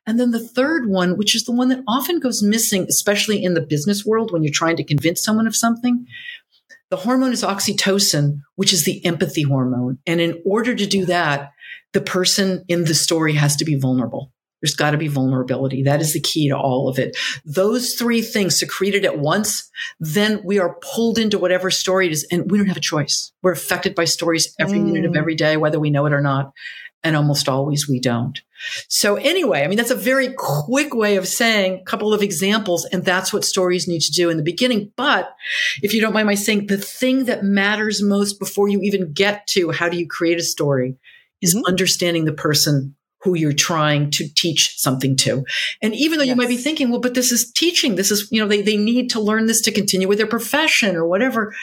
And 0.07 0.19
then 0.19 0.31
the 0.33 0.47
third 0.49 0.89
one, 0.89 1.17
which 1.17 1.37
is 1.37 1.45
the 1.45 1.53
one 1.53 1.69
that 1.69 1.85
often 1.87 2.21
goes 2.21 2.34
missing, 2.43 2.87
especially 2.89 3.43
in 3.43 3.55
the 3.55 3.61
business 3.61 4.05
world 4.05 4.33
when 4.33 4.43
you're 4.43 4.53
trying 4.53 4.77
to 4.77 4.85
convince 4.85 5.23
someone 5.23 5.47
of 5.47 5.57
something. 5.57 6.07
The 6.91 6.97
hormone 6.97 7.33
is 7.33 7.43
oxytocin, 7.43 8.41
which 8.57 8.73
is 8.73 8.85
the 8.85 9.05
empathy 9.05 9.43
hormone. 9.43 9.99
And 10.07 10.21
in 10.21 10.43
order 10.47 10.75
to 10.75 10.87
do 10.87 11.07
that, 11.07 11.51
the 11.93 12.01
person 12.01 12.65
in 12.69 12.85
the 12.85 12.95
story 12.95 13.33
has 13.35 13.57
to 13.57 13.65
be 13.65 13.79
vulnerable. 13.79 14.33
There's 14.65 14.75
got 14.75 14.93
to 14.93 14.97
be 14.97 15.09
vulnerability. 15.09 15.83
That 15.83 16.01
is 16.01 16.15
the 16.15 16.21
key 16.21 16.49
to 16.49 16.57
all 16.57 16.89
of 16.89 16.99
it. 16.99 17.17
Those 17.45 17.95
three 17.97 18.23
things 18.23 18.57
secreted 18.57 19.05
at 19.05 19.19
once, 19.19 19.71
then 20.01 20.41
we 20.43 20.59
are 20.59 20.79
pulled 20.81 21.19
into 21.19 21.39
whatever 21.39 21.71
story 21.71 22.07
it 22.07 22.13
is, 22.13 22.27
and 22.31 22.51
we 22.51 22.57
don't 22.57 22.69
have 22.69 22.77
a 22.79 22.81
choice. 22.81 23.31
We're 23.43 23.53
affected 23.53 23.95
by 23.95 24.07
stories 24.07 24.55
every 24.59 24.79
mm. 24.79 24.87
minute 24.87 25.05
of 25.05 25.17
every 25.17 25.35
day, 25.35 25.59
whether 25.59 25.79
we 25.79 25.91
know 25.91 26.07
it 26.07 26.15
or 26.15 26.23
not. 26.23 26.53
And 27.05 27.17
almost 27.17 27.49
always 27.49 27.87
we 27.87 28.01
don't. 28.01 28.41
So 28.89 29.17
anyway, 29.17 29.63
I 29.63 29.69
mean, 29.69 29.77
that's 29.77 29.91
a 29.91 29.97
very 29.97 30.33
quick 30.37 30.95
way 30.95 31.17
of 31.17 31.29
saying 31.29 31.81
a 31.81 31.85
couple 31.85 32.15
of 32.15 32.23
examples. 32.23 32.87
And 32.87 33.05
that's 33.05 33.33
what 33.33 33.45
stories 33.45 33.87
need 33.87 34.01
to 34.01 34.13
do 34.13 34.31
in 34.31 34.39
the 34.39 34.43
beginning. 34.43 34.91
But 34.97 35.37
if 35.83 35.93
you 35.93 36.01
don't 36.01 36.15
mind 36.15 36.27
my 36.27 36.35
saying, 36.35 36.67
the 36.67 36.79
thing 36.79 37.27
that 37.27 37.45
matters 37.45 38.03
most 38.03 38.39
before 38.39 38.69
you 38.69 38.81
even 38.81 39.13
get 39.13 39.47
to 39.49 39.71
how 39.71 39.89
do 39.89 39.99
you 39.99 40.09
create 40.09 40.39
a 40.39 40.43
story 40.43 40.97
is 41.43 41.55
mm-hmm. 41.55 41.67
understanding 41.67 42.25
the 42.25 42.33
person 42.33 42.97
who 43.25 43.35
you're 43.35 43.53
trying 43.53 44.11
to 44.11 44.29
teach 44.35 44.79
something 44.79 45.17
to. 45.17 45.45
And 45.81 45.95
even 45.95 46.19
though 46.19 46.25
yes. 46.25 46.33
you 46.33 46.37
might 46.37 46.49
be 46.49 46.59
thinking, 46.59 46.91
well, 46.91 47.01
but 47.01 47.15
this 47.15 47.33
is 47.33 47.51
teaching. 47.51 47.95
This 47.97 48.11
is, 48.11 48.31
you 48.31 48.41
know, 48.41 48.47
they, 48.47 48.61
they 48.61 48.77
need 48.77 49.11
to 49.11 49.21
learn 49.21 49.47
this 49.47 49.63
to 49.63 49.73
continue 49.73 50.07
with 50.07 50.19
their 50.19 50.27
profession 50.27 50.95
or 50.95 51.07
whatever. 51.07 51.55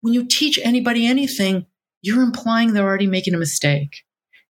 When 0.00 0.14
you 0.14 0.26
teach 0.26 0.58
anybody 0.62 1.06
anything, 1.06 1.66
you're 2.00 2.22
implying 2.22 2.72
they're 2.72 2.86
already 2.86 3.06
making 3.06 3.34
a 3.34 3.38
mistake. 3.38 4.04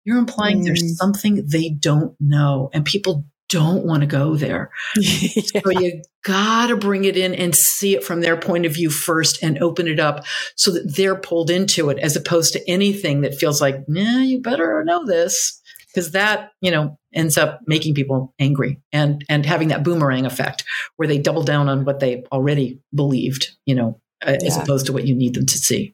You're 0.03 0.17
implying 0.17 0.61
mm. 0.61 0.65
there's 0.65 0.97
something 0.97 1.45
they 1.47 1.69
don't 1.69 2.15
know 2.19 2.69
and 2.73 2.85
people 2.85 3.25
don't 3.49 3.85
want 3.85 4.01
to 4.01 4.07
go 4.07 4.35
there. 4.35 4.71
yeah. 4.97 5.41
So 5.63 5.69
you 5.69 6.01
gotta 6.23 6.77
bring 6.77 7.03
it 7.03 7.17
in 7.17 7.35
and 7.35 7.53
see 7.53 7.95
it 7.95 8.03
from 8.03 8.21
their 8.21 8.37
point 8.37 8.65
of 8.65 8.73
view 8.73 8.89
first 8.89 9.43
and 9.43 9.61
open 9.61 9.87
it 9.87 9.99
up 9.99 10.25
so 10.55 10.71
that 10.71 10.95
they're 10.95 11.15
pulled 11.15 11.51
into 11.51 11.89
it 11.89 11.99
as 11.99 12.15
opposed 12.15 12.53
to 12.53 12.71
anything 12.71 13.21
that 13.21 13.35
feels 13.35 13.59
like, 13.59 13.83
nah, 13.87 14.21
you 14.21 14.41
better 14.41 14.83
know 14.85 15.05
this 15.05 15.61
because 15.93 16.11
that 16.11 16.51
you 16.61 16.71
know 16.71 16.97
ends 17.13 17.37
up 17.37 17.59
making 17.67 17.93
people 17.93 18.33
angry 18.39 18.79
and 18.91 19.23
and 19.29 19.45
having 19.45 19.69
that 19.69 19.83
boomerang 19.83 20.25
effect 20.25 20.63
where 20.95 21.07
they 21.07 21.17
double 21.17 21.43
down 21.43 21.67
on 21.69 21.85
what 21.85 21.99
they 21.99 22.23
already 22.31 22.79
believed 22.93 23.51
you 23.65 23.75
know 23.75 23.99
yeah. 24.25 24.37
as 24.45 24.57
opposed 24.57 24.85
to 24.85 24.93
what 24.93 25.05
you 25.05 25.15
need 25.15 25.33
them 25.33 25.45
to 25.45 25.57
see 25.57 25.93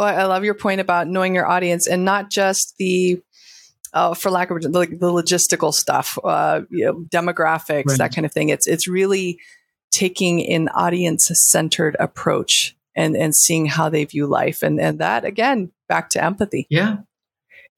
well 0.00 0.20
i 0.20 0.24
love 0.24 0.44
your 0.44 0.54
point 0.54 0.80
about 0.80 1.06
knowing 1.06 1.34
your 1.34 1.46
audience 1.46 1.86
and 1.86 2.04
not 2.04 2.30
just 2.30 2.74
the 2.78 3.20
uh, 3.92 4.14
for 4.14 4.30
lack 4.30 4.50
of 4.50 4.62
like 4.64 4.90
the 4.90 5.10
logistical 5.10 5.72
stuff 5.72 6.18
uh, 6.24 6.60
you 6.70 6.84
know, 6.84 6.94
demographics 7.08 7.88
right. 7.88 7.98
that 7.98 8.14
kind 8.14 8.24
of 8.24 8.32
thing. 8.32 8.48
It's 8.48 8.66
it's 8.66 8.86
really 8.86 9.40
taking 9.90 10.46
an 10.48 10.68
audience 10.68 11.30
centered 11.32 11.96
approach 11.98 12.76
and 12.94 13.16
and 13.16 13.34
seeing 13.34 13.66
how 13.66 13.88
they 13.88 14.04
view 14.04 14.26
life. 14.26 14.62
And 14.62 14.80
and 14.80 14.98
that 15.00 15.24
again 15.24 15.72
back 15.88 16.10
to 16.10 16.22
empathy. 16.22 16.66
Yeah 16.70 16.98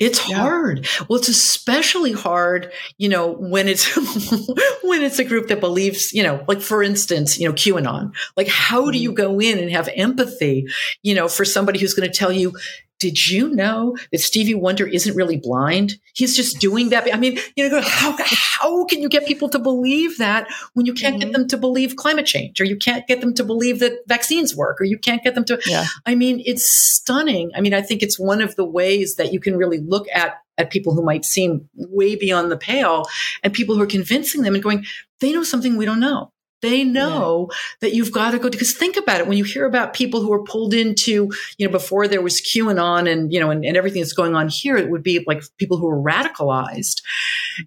it's 0.02 0.28
yeah. 0.28 0.38
hard. 0.38 0.88
Well, 1.08 1.18
it's 1.18 1.28
especially 1.28 2.10
hard, 2.10 2.72
you 2.98 3.08
know, 3.08 3.28
when 3.28 3.68
it's 3.68 3.86
when 4.82 5.02
it's 5.02 5.20
a 5.20 5.24
group 5.24 5.46
that 5.46 5.60
believes, 5.60 6.12
you 6.12 6.24
know, 6.24 6.44
like 6.48 6.60
for 6.60 6.82
instance, 6.82 7.38
you 7.38 7.48
know, 7.48 7.54
QAnon. 7.54 8.12
Like, 8.36 8.48
how 8.48 8.90
do 8.90 8.98
you 8.98 9.10
mm-hmm. 9.10 9.16
go 9.16 9.40
in 9.40 9.58
and 9.58 9.70
have 9.70 9.88
empathy, 9.94 10.66
you 11.02 11.14
know, 11.14 11.28
for 11.28 11.44
somebody 11.44 11.78
who's 11.78 11.94
going 11.94 12.10
to 12.10 12.16
tell 12.16 12.32
you 12.32 12.52
did 13.02 13.26
you 13.26 13.48
know 13.48 13.96
that 14.12 14.20
Stevie 14.20 14.54
Wonder 14.54 14.86
isn't 14.86 15.16
really 15.16 15.36
blind? 15.36 15.96
He's 16.14 16.36
just 16.36 16.60
doing 16.60 16.90
that. 16.90 17.12
I 17.12 17.16
mean, 17.16 17.36
you 17.56 17.68
know, 17.68 17.80
how, 17.80 18.16
how 18.20 18.84
can 18.84 19.02
you 19.02 19.08
get 19.08 19.26
people 19.26 19.48
to 19.48 19.58
believe 19.58 20.18
that 20.18 20.46
when 20.74 20.86
you 20.86 20.94
can't 20.94 21.16
mm-hmm. 21.16 21.30
get 21.30 21.36
them 21.36 21.48
to 21.48 21.56
believe 21.56 21.96
climate 21.96 22.26
change 22.26 22.60
or 22.60 22.64
you 22.64 22.76
can't 22.76 23.04
get 23.08 23.20
them 23.20 23.34
to 23.34 23.42
believe 23.42 23.80
that 23.80 23.92
vaccines 24.06 24.54
work 24.54 24.80
or 24.80 24.84
you 24.84 24.96
can't 24.96 25.24
get 25.24 25.34
them 25.34 25.44
to, 25.46 25.60
yeah. 25.66 25.86
I 26.06 26.14
mean, 26.14 26.40
it's 26.46 26.64
stunning. 26.94 27.50
I 27.56 27.60
mean, 27.60 27.74
I 27.74 27.82
think 27.82 28.04
it's 28.04 28.20
one 28.20 28.40
of 28.40 28.54
the 28.54 28.64
ways 28.64 29.16
that 29.16 29.32
you 29.32 29.40
can 29.40 29.56
really 29.56 29.78
look 29.78 30.06
at 30.14 30.36
at 30.58 30.70
people 30.70 30.94
who 30.94 31.02
might 31.02 31.24
seem 31.24 31.68
way 31.74 32.14
beyond 32.14 32.52
the 32.52 32.56
pale 32.56 33.04
and 33.42 33.52
people 33.52 33.74
who 33.74 33.82
are 33.82 33.86
convincing 33.86 34.42
them 34.42 34.54
and 34.54 34.62
going, 34.62 34.84
they 35.20 35.32
know 35.32 35.42
something 35.42 35.76
we 35.76 35.86
don't 35.86 35.98
know. 35.98 36.30
They 36.62 36.84
know 36.84 37.48
yeah. 37.50 37.56
that 37.80 37.94
you've 37.94 38.12
got 38.12 38.30
to 38.30 38.38
go 38.38 38.48
because 38.48 38.74
think 38.74 38.96
about 38.96 39.20
it 39.20 39.26
when 39.26 39.36
you 39.36 39.44
hear 39.44 39.66
about 39.66 39.94
people 39.94 40.22
who 40.22 40.32
are 40.32 40.44
pulled 40.44 40.72
into, 40.72 41.30
you 41.58 41.66
know, 41.66 41.72
before 41.72 42.06
there 42.06 42.22
was 42.22 42.40
QAnon 42.40 43.10
and, 43.10 43.32
you 43.32 43.40
know, 43.40 43.50
and, 43.50 43.64
and 43.64 43.76
everything 43.76 44.00
that's 44.00 44.12
going 44.12 44.34
on 44.36 44.48
here, 44.48 44.76
it 44.76 44.88
would 44.88 45.02
be 45.02 45.24
like 45.26 45.42
people 45.58 45.76
who 45.76 45.88
are 45.88 46.00
radicalized. 46.00 47.02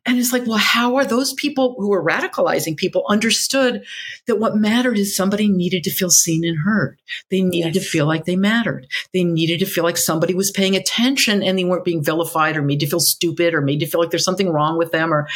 And 0.06 0.18
it's 0.18 0.32
like, 0.32 0.48
well, 0.48 0.58
how 0.58 0.96
are 0.96 1.06
those 1.06 1.34
people 1.34 1.76
who 1.78 1.94
are 1.94 2.04
radicalizing 2.04 2.78
people 2.78 3.06
understood 3.10 3.84
that 4.28 4.40
what 4.40 4.56
mattered 4.56 4.98
is 4.98 5.16
somebody 5.16 5.50
needed 5.50 5.84
to 5.84 5.92
feel 5.92 6.10
seen 6.10 6.46
and 6.46 6.60
heard. 6.60 7.00
They 7.30 7.42
needed 7.42 7.76
yes. 7.76 7.84
to 7.84 7.90
feel 7.90 8.06
like 8.06 8.26
they 8.26 8.38
mattered. 8.38 8.88
They 9.14 9.26
needed 9.26 9.60
to 9.60 9.66
feel 9.66 9.84
like 9.84 9.98
somebody 9.98 10.34
was 10.34 10.52
paying 10.52 10.76
attention 10.76 11.44
and 11.44 11.60
they 11.60 11.66
weren't 11.66 11.86
being 11.86 12.04
vilified 12.04 12.56
or 12.56 12.62
made 12.62 12.80
to 12.80 12.88
feel 12.88 13.02
stupid 13.02 13.54
or 13.54 13.62
made 13.62 13.82
to 13.82 13.88
feel 13.88 14.00
like 14.00 14.10
there's 14.10 14.26
something 14.26 14.50
wrong 14.50 14.78
with 14.78 14.92
them 14.92 15.14
or, 15.14 15.28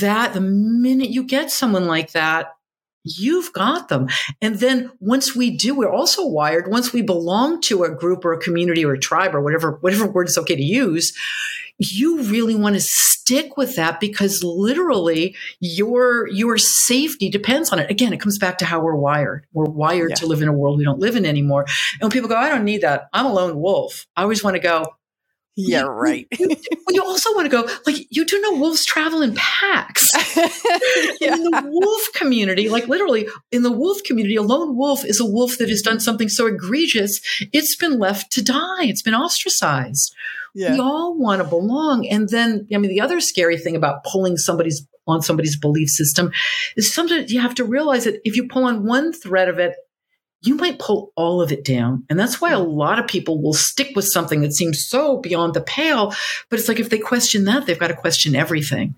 that 0.00 0.32
the 0.32 0.40
minute 0.40 1.10
you 1.10 1.24
get 1.24 1.50
someone 1.50 1.86
like 1.86 2.12
that, 2.12 2.53
you've 3.04 3.52
got 3.52 3.88
them. 3.88 4.08
And 4.40 4.56
then 4.56 4.90
once 4.98 5.36
we 5.36 5.56
do, 5.56 5.74
we're 5.74 5.92
also 5.92 6.26
wired, 6.26 6.70
once 6.70 6.92
we 6.92 7.02
belong 7.02 7.60
to 7.62 7.84
a 7.84 7.94
group 7.94 8.24
or 8.24 8.32
a 8.32 8.40
community 8.40 8.84
or 8.84 8.94
a 8.94 8.98
tribe 8.98 9.34
or 9.34 9.42
whatever, 9.42 9.78
whatever 9.80 10.06
word 10.06 10.28
is 10.28 10.38
okay 10.38 10.56
to 10.56 10.62
use, 10.62 11.12
you 11.78 12.22
really 12.22 12.54
want 12.54 12.76
to 12.76 12.80
stick 12.80 13.56
with 13.56 13.76
that 13.76 14.00
because 14.00 14.44
literally 14.44 15.34
your 15.60 16.28
your 16.28 16.56
safety 16.56 17.28
depends 17.28 17.72
on 17.72 17.78
it. 17.78 17.90
Again, 17.90 18.12
it 18.12 18.20
comes 18.20 18.38
back 18.38 18.58
to 18.58 18.64
how 18.64 18.80
we're 18.80 18.94
wired. 18.94 19.46
We're 19.52 19.64
wired 19.64 20.10
yeah. 20.10 20.16
to 20.16 20.26
live 20.26 20.40
in 20.40 20.48
a 20.48 20.52
world 20.52 20.78
we 20.78 20.84
don't 20.84 21.00
live 21.00 21.16
in 21.16 21.26
anymore. 21.26 21.64
And 21.94 22.02
when 22.02 22.10
people 22.10 22.28
go, 22.28 22.36
I 22.36 22.48
don't 22.48 22.64
need 22.64 22.82
that. 22.82 23.08
I'm 23.12 23.26
a 23.26 23.32
lone 23.32 23.56
wolf. 23.56 24.06
I 24.16 24.22
always 24.22 24.44
want 24.44 24.54
to 24.54 24.60
go, 24.60 24.86
yeah, 25.56 25.82
right. 25.82 26.26
you, 26.38 27.02
also 27.02 27.32
want 27.34 27.44
to 27.44 27.48
go 27.48 27.68
like 27.86 28.06
you 28.10 28.24
do 28.24 28.40
know 28.40 28.54
wolves 28.54 28.84
travel 28.84 29.22
in 29.22 29.34
packs. 29.36 30.12
yeah. 30.36 30.48
In 31.34 31.42
the 31.42 31.62
wolf 31.64 32.02
community, 32.14 32.68
like 32.68 32.86
literally 32.88 33.26
in 33.50 33.62
the 33.62 33.72
wolf 33.72 34.02
community, 34.04 34.36
a 34.36 34.42
lone 34.42 34.76
wolf 34.76 35.04
is 35.04 35.20
a 35.20 35.24
wolf 35.24 35.58
that 35.58 35.68
has 35.68 35.82
done 35.82 36.00
something 36.00 36.28
so 36.28 36.46
egregious 36.46 37.20
it's 37.52 37.76
been 37.76 37.98
left 37.98 38.32
to 38.32 38.42
die. 38.42 38.84
It's 38.84 39.02
been 39.02 39.14
ostracized. 39.14 40.14
Yeah. 40.54 40.74
We 40.74 40.80
all 40.80 41.18
want 41.18 41.42
to 41.42 41.48
belong. 41.48 42.06
And 42.06 42.28
then, 42.28 42.66
I 42.72 42.78
mean, 42.78 42.90
the 42.90 43.00
other 43.00 43.20
scary 43.20 43.58
thing 43.58 43.76
about 43.76 44.04
pulling 44.04 44.36
somebody's 44.36 44.86
on 45.06 45.20
somebody's 45.20 45.58
belief 45.58 45.88
system 45.90 46.32
is 46.76 46.94
sometimes 46.94 47.30
you 47.30 47.40
have 47.40 47.54
to 47.56 47.64
realize 47.64 48.04
that 48.04 48.20
if 48.24 48.36
you 48.36 48.48
pull 48.48 48.64
on 48.64 48.86
one 48.86 49.12
thread 49.12 49.48
of 49.48 49.58
it, 49.58 49.74
you 50.44 50.56
might 50.56 50.78
pull 50.78 51.12
all 51.16 51.40
of 51.40 51.52
it 51.52 51.64
down. 51.64 52.04
And 52.10 52.18
that's 52.18 52.40
why 52.40 52.52
a 52.52 52.58
lot 52.58 52.98
of 52.98 53.06
people 53.06 53.42
will 53.42 53.54
stick 53.54 53.96
with 53.96 54.06
something 54.06 54.42
that 54.42 54.52
seems 54.52 54.86
so 54.86 55.16
beyond 55.16 55.54
the 55.54 55.62
pale. 55.62 56.12
But 56.50 56.58
it's 56.58 56.68
like 56.68 56.80
if 56.80 56.90
they 56.90 56.98
question 56.98 57.44
that, 57.44 57.66
they've 57.66 57.78
got 57.78 57.88
to 57.88 57.96
question 57.96 58.36
everything. 58.36 58.94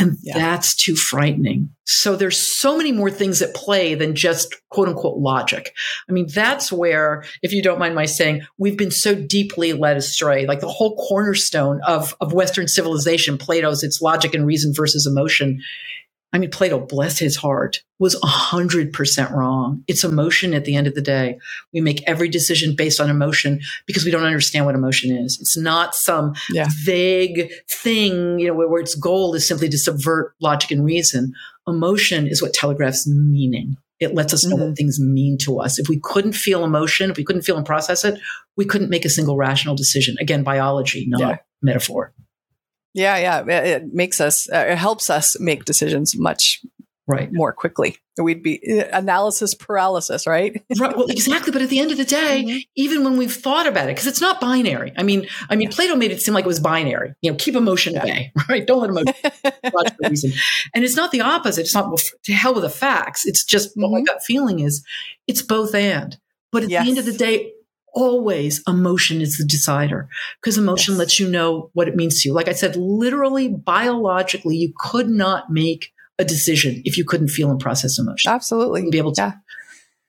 And 0.00 0.16
yeah. 0.22 0.38
that's 0.38 0.76
too 0.76 0.94
frightening. 0.94 1.70
So 1.84 2.14
there's 2.14 2.58
so 2.60 2.78
many 2.78 2.92
more 2.92 3.10
things 3.10 3.42
at 3.42 3.54
play 3.54 3.96
than 3.96 4.14
just 4.14 4.54
quote 4.70 4.88
unquote 4.88 5.18
logic. 5.18 5.74
I 6.08 6.12
mean, 6.12 6.28
that's 6.32 6.70
where, 6.70 7.24
if 7.42 7.52
you 7.52 7.62
don't 7.62 7.80
mind 7.80 7.96
my 7.96 8.06
saying, 8.06 8.42
we've 8.58 8.78
been 8.78 8.92
so 8.92 9.14
deeply 9.14 9.72
led 9.72 9.96
astray. 9.96 10.46
Like 10.46 10.60
the 10.60 10.68
whole 10.68 10.96
cornerstone 10.96 11.80
of, 11.82 12.16
of 12.20 12.32
Western 12.32 12.68
civilization, 12.68 13.38
Plato's, 13.38 13.82
it's 13.82 14.00
logic 14.00 14.34
and 14.34 14.46
reason 14.46 14.72
versus 14.72 15.04
emotion 15.04 15.60
I 16.32 16.38
mean, 16.38 16.50
Plato, 16.50 16.78
bless 16.78 17.18
his 17.18 17.36
heart, 17.36 17.82
was 17.98 18.14
100% 18.20 19.32
wrong. 19.32 19.82
It's 19.88 20.04
emotion 20.04 20.52
at 20.52 20.66
the 20.66 20.76
end 20.76 20.86
of 20.86 20.94
the 20.94 21.00
day. 21.00 21.38
We 21.72 21.80
make 21.80 22.02
every 22.06 22.28
decision 22.28 22.74
based 22.76 23.00
on 23.00 23.08
emotion 23.08 23.60
because 23.86 24.04
we 24.04 24.10
don't 24.10 24.24
understand 24.24 24.66
what 24.66 24.74
emotion 24.74 25.16
is. 25.16 25.38
It's 25.40 25.56
not 25.56 25.94
some 25.94 26.34
yeah. 26.50 26.68
vague 26.84 27.50
thing, 27.70 28.38
you 28.38 28.48
know, 28.48 28.54
where, 28.54 28.68
where 28.68 28.82
its 28.82 28.94
goal 28.94 29.34
is 29.34 29.48
simply 29.48 29.70
to 29.70 29.78
subvert 29.78 30.34
logic 30.40 30.70
and 30.70 30.84
reason. 30.84 31.32
Emotion 31.66 32.26
is 32.26 32.42
what 32.42 32.52
telegraphs 32.52 33.06
meaning. 33.06 33.76
it 33.98 34.14
lets 34.14 34.32
us 34.32 34.44
know 34.44 34.56
mm-hmm. 34.56 34.66
what 34.66 34.76
things 34.76 35.00
mean 35.00 35.38
to 35.38 35.60
us. 35.60 35.78
If 35.78 35.88
we 35.88 35.98
couldn't 36.02 36.34
feel 36.34 36.62
emotion, 36.62 37.10
if 37.10 37.16
we 37.16 37.24
couldn't 37.24 37.42
feel 37.42 37.56
and 37.56 37.66
process 37.66 38.04
it, 38.04 38.20
we 38.56 38.64
couldn't 38.64 38.90
make 38.90 39.04
a 39.04 39.10
single 39.10 39.36
rational 39.36 39.74
decision. 39.74 40.16
Again, 40.20 40.42
biology, 40.42 41.06
not 41.08 41.20
yeah. 41.20 41.36
metaphor. 41.62 42.12
Yeah, 42.94 43.16
yeah, 43.18 43.62
it 43.62 43.92
makes 43.92 44.20
us, 44.20 44.48
uh, 44.52 44.66
it 44.68 44.78
helps 44.78 45.10
us 45.10 45.38
make 45.38 45.64
decisions 45.64 46.14
much 46.16 46.60
right. 47.08 47.30
more 47.32 47.52
quickly. 47.52 47.96
We'd 48.20 48.42
be 48.42 48.60
uh, 48.80 48.84
analysis 48.92 49.54
paralysis 49.54 50.26
right? 50.26 50.62
Right 50.78 50.96
well 50.96 51.06
exactly. 51.06 51.52
But 51.52 51.62
at 51.62 51.68
the 51.68 51.78
end 51.78 51.92
of 51.92 51.98
the 51.98 52.04
day 52.04 52.44
mm-hmm. 52.46 52.58
even 52.76 53.04
when 53.04 53.16
we've 53.16 53.34
thought 53.34 53.66
about 53.66 53.84
it 53.86 53.92
because 53.92 54.06
it's 54.06 54.20
not 54.20 54.40
binary. 54.40 54.92
I 54.96 55.04
mean 55.04 55.26
i 55.48 55.56
mean 55.56 55.70
plato 55.70 55.94
made 55.94 56.10
it 56.10 56.20
seem 56.20 56.34
like 56.34 56.44
it 56.44 56.48
was 56.48 56.60
binary. 56.60 57.14
You 57.22 57.30
know 57.30 57.36
keep 57.36 57.54
emotion 57.54 57.94
yeah. 57.94 58.02
away 58.02 58.32
right? 58.48 58.66
Don't 58.66 58.80
let 58.80 58.90
emotion 58.90 59.96
reason. 60.10 60.32
And 60.74 60.84
it's 60.84 60.96
not 60.96 61.12
the 61.12 61.20
opposite. 61.20 61.62
It's 61.62 61.74
not 61.74 61.86
well, 61.86 61.98
to 62.24 62.32
hell 62.32 62.54
with 62.54 62.64
the 62.64 62.70
facts. 62.70 63.24
It's 63.24 63.44
just 63.44 63.70
mm-hmm. 63.70 63.82
what 63.82 63.92
my 63.92 63.98
mm-hmm. 63.98 64.04
gut 64.04 64.22
feeling 64.24 64.60
is 64.60 64.84
it's 65.26 65.42
both 65.42 65.74
and. 65.74 66.16
But 66.50 66.64
at 66.64 66.70
yes. 66.70 66.84
the 66.84 66.88
end 66.90 66.98
of 66.98 67.04
the 67.04 67.12
day 67.12 67.52
always 67.94 68.62
emotion 68.68 69.20
is 69.20 69.38
the 69.38 69.44
decider 69.44 70.08
because 70.40 70.58
emotion 70.58 70.94
yes. 70.94 70.98
lets 70.98 71.20
you 71.20 71.28
know 71.28 71.70
what 71.72 71.88
it 71.88 71.96
means 71.96 72.22
to 72.22 72.28
you 72.28 72.34
like 72.34 72.48
i 72.48 72.52
said 72.52 72.76
literally 72.76 73.48
biologically 73.48 74.56
you 74.56 74.72
could 74.76 75.08
not 75.08 75.50
make 75.50 75.92
a 76.18 76.24
decision 76.24 76.82
if 76.84 76.98
you 76.98 77.04
couldn't 77.04 77.28
feel 77.28 77.50
and 77.50 77.60
process 77.60 77.98
emotion. 77.98 78.30
Absolutely. 78.30 78.90
Be 78.90 78.98
able 78.98 79.12
to. 79.12 79.22
Yeah. 79.22 79.32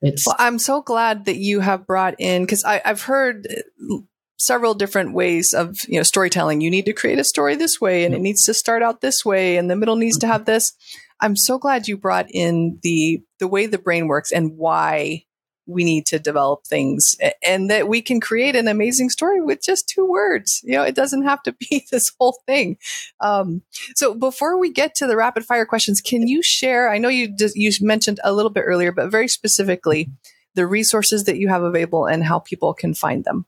It's, 0.02 0.26
well, 0.26 0.36
I'm 0.39 0.60
so 0.60 0.82
glad 0.82 1.26
that 1.26 1.38
you 1.38 1.60
have 1.60 1.86
brought 1.86 2.15
in 2.20 2.44
because 2.44 2.63
I've 2.63 3.02
heard 3.02 3.48
uh, 3.48 3.98
several 4.38 4.74
different 4.74 5.13
ways 5.13 5.54
of 5.54 5.78
you 5.89 6.00
know 6.00 6.04
storytelling. 6.04 6.62
You 6.62 6.72
need 6.72 6.86
to 6.86 6.94
create 6.94 7.20
a 7.20 7.24
story 7.26 7.56
this 7.56 7.82
way, 7.82 8.06
and 8.06 8.13
it 8.13 8.18
mm-hmm. 8.18 8.24
needs 8.24 8.44
to 8.46 8.54
start 8.54 8.82
out 8.82 9.02
this 9.02 9.26
way, 9.26 9.58
and 9.58 9.70
the 9.70 9.76
middle 9.76 9.98
needs 9.98 10.18
to 10.20 10.26
mm-hmm. 10.26 10.32
have 10.32 10.46
this. 10.46 10.72
I'm 11.20 11.36
so 11.36 11.60
glad 11.60 11.89
you 11.89 11.98
brought 11.98 12.28
in 12.32 12.80
the 12.82 13.22
the 13.39 13.48
way 13.48 13.65
the 13.65 13.78
brain 13.78 14.08
works 14.08 14.32
and 14.32 14.54
why 14.56 15.26
we 15.70 15.84
need 15.84 16.06
to 16.08 16.20
develop 16.20 16.66
things 16.66 17.16
and 17.46 17.70
that 17.70 17.88
we 17.88 18.02
can 18.02 18.20
create 18.20 18.56
an 18.56 18.68
amazing 18.68 19.10
story 19.10 19.42
with 19.42 19.62
just 19.62 19.88
two 19.88 20.06
words. 20.06 20.62
You 20.64 20.74
know, 20.74 20.84
it 20.84 20.96
doesn't 20.96 21.24
have 21.24 21.44
to 21.44 21.52
be 21.70 21.86
this 21.92 22.12
whole 22.20 22.42
thing. 22.46 22.78
Um, 23.20 23.62
so 23.96 24.14
before 24.16 24.58
we 24.58 24.72
get 24.72 24.96
to 24.96 25.08
the 25.08 25.16
rapid 25.16 25.46
fire 25.46 25.66
questions, 25.66 26.02
can 26.02 26.28
you 26.28 26.42
share? 26.42 26.90
I 26.90 26.98
know 26.98 27.10
you 27.10 27.36
just, 27.36 27.56
you 27.56 27.72
mentioned 27.82 28.20
a 28.24 28.34
little 28.34 28.52
bit 28.52 28.64
earlier, 28.66 28.92
but 28.92 29.12
very 29.12 29.28
specifically 29.28 30.10
the 30.56 30.68
resources 30.68 31.26
that 31.26 31.38
you 31.38 31.48
have 31.48 31.64
available 31.64 32.06
and 32.06 32.24
how 32.24 32.40
people 32.40 32.74
can 32.74 32.94
find 32.94 33.24
them. 33.24 33.46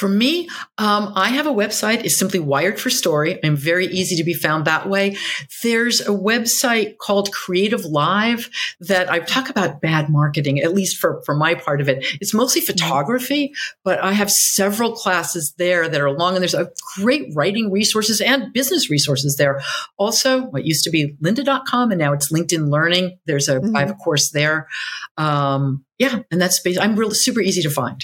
For 0.00 0.08
me, 0.08 0.48
um, 0.78 1.12
I 1.14 1.28
have 1.28 1.46
a 1.46 1.52
website. 1.52 2.06
It's 2.06 2.18
simply 2.18 2.38
Wired 2.38 2.80
for 2.80 2.88
Story. 2.88 3.38
I'm 3.44 3.54
very 3.54 3.86
easy 3.86 4.16
to 4.16 4.24
be 4.24 4.32
found 4.32 4.64
that 4.64 4.88
way. 4.88 5.18
There's 5.62 6.00
a 6.00 6.06
website 6.06 6.96
called 6.96 7.30
Creative 7.32 7.84
Live 7.84 8.48
that 8.80 9.12
I 9.12 9.18
talk 9.18 9.50
about 9.50 9.82
bad 9.82 10.08
marketing, 10.08 10.60
at 10.60 10.72
least 10.72 10.96
for, 10.96 11.20
for 11.26 11.34
my 11.34 11.54
part 11.54 11.82
of 11.82 11.88
it. 11.90 12.02
It's 12.18 12.32
mostly 12.32 12.62
mm-hmm. 12.62 12.72
photography, 12.72 13.52
but 13.84 14.02
I 14.02 14.12
have 14.12 14.30
several 14.30 14.92
classes 14.92 15.52
there 15.58 15.86
that 15.86 16.00
are 16.00 16.10
long 16.10 16.32
and 16.34 16.40
there's 16.40 16.54
a 16.54 16.70
great 16.96 17.30
writing 17.34 17.70
resources 17.70 18.22
and 18.22 18.54
business 18.54 18.88
resources 18.88 19.36
there. 19.36 19.60
Also, 19.98 20.46
what 20.46 20.64
used 20.64 20.84
to 20.84 20.90
be 20.90 21.14
lynda.com 21.22 21.90
and 21.90 22.00
now 22.00 22.14
it's 22.14 22.32
LinkedIn 22.32 22.70
Learning. 22.70 23.18
There's 23.26 23.50
a 23.50 23.60
mm-hmm. 23.60 23.76
I 23.76 23.80
have 23.80 23.90
a 23.90 23.94
course 23.96 24.30
there. 24.30 24.66
Um, 25.18 25.84
yeah, 25.98 26.20
and 26.30 26.40
that's 26.40 26.62
I'm 26.80 26.96
really 26.96 27.16
super 27.16 27.42
easy 27.42 27.60
to 27.60 27.70
find. 27.70 28.02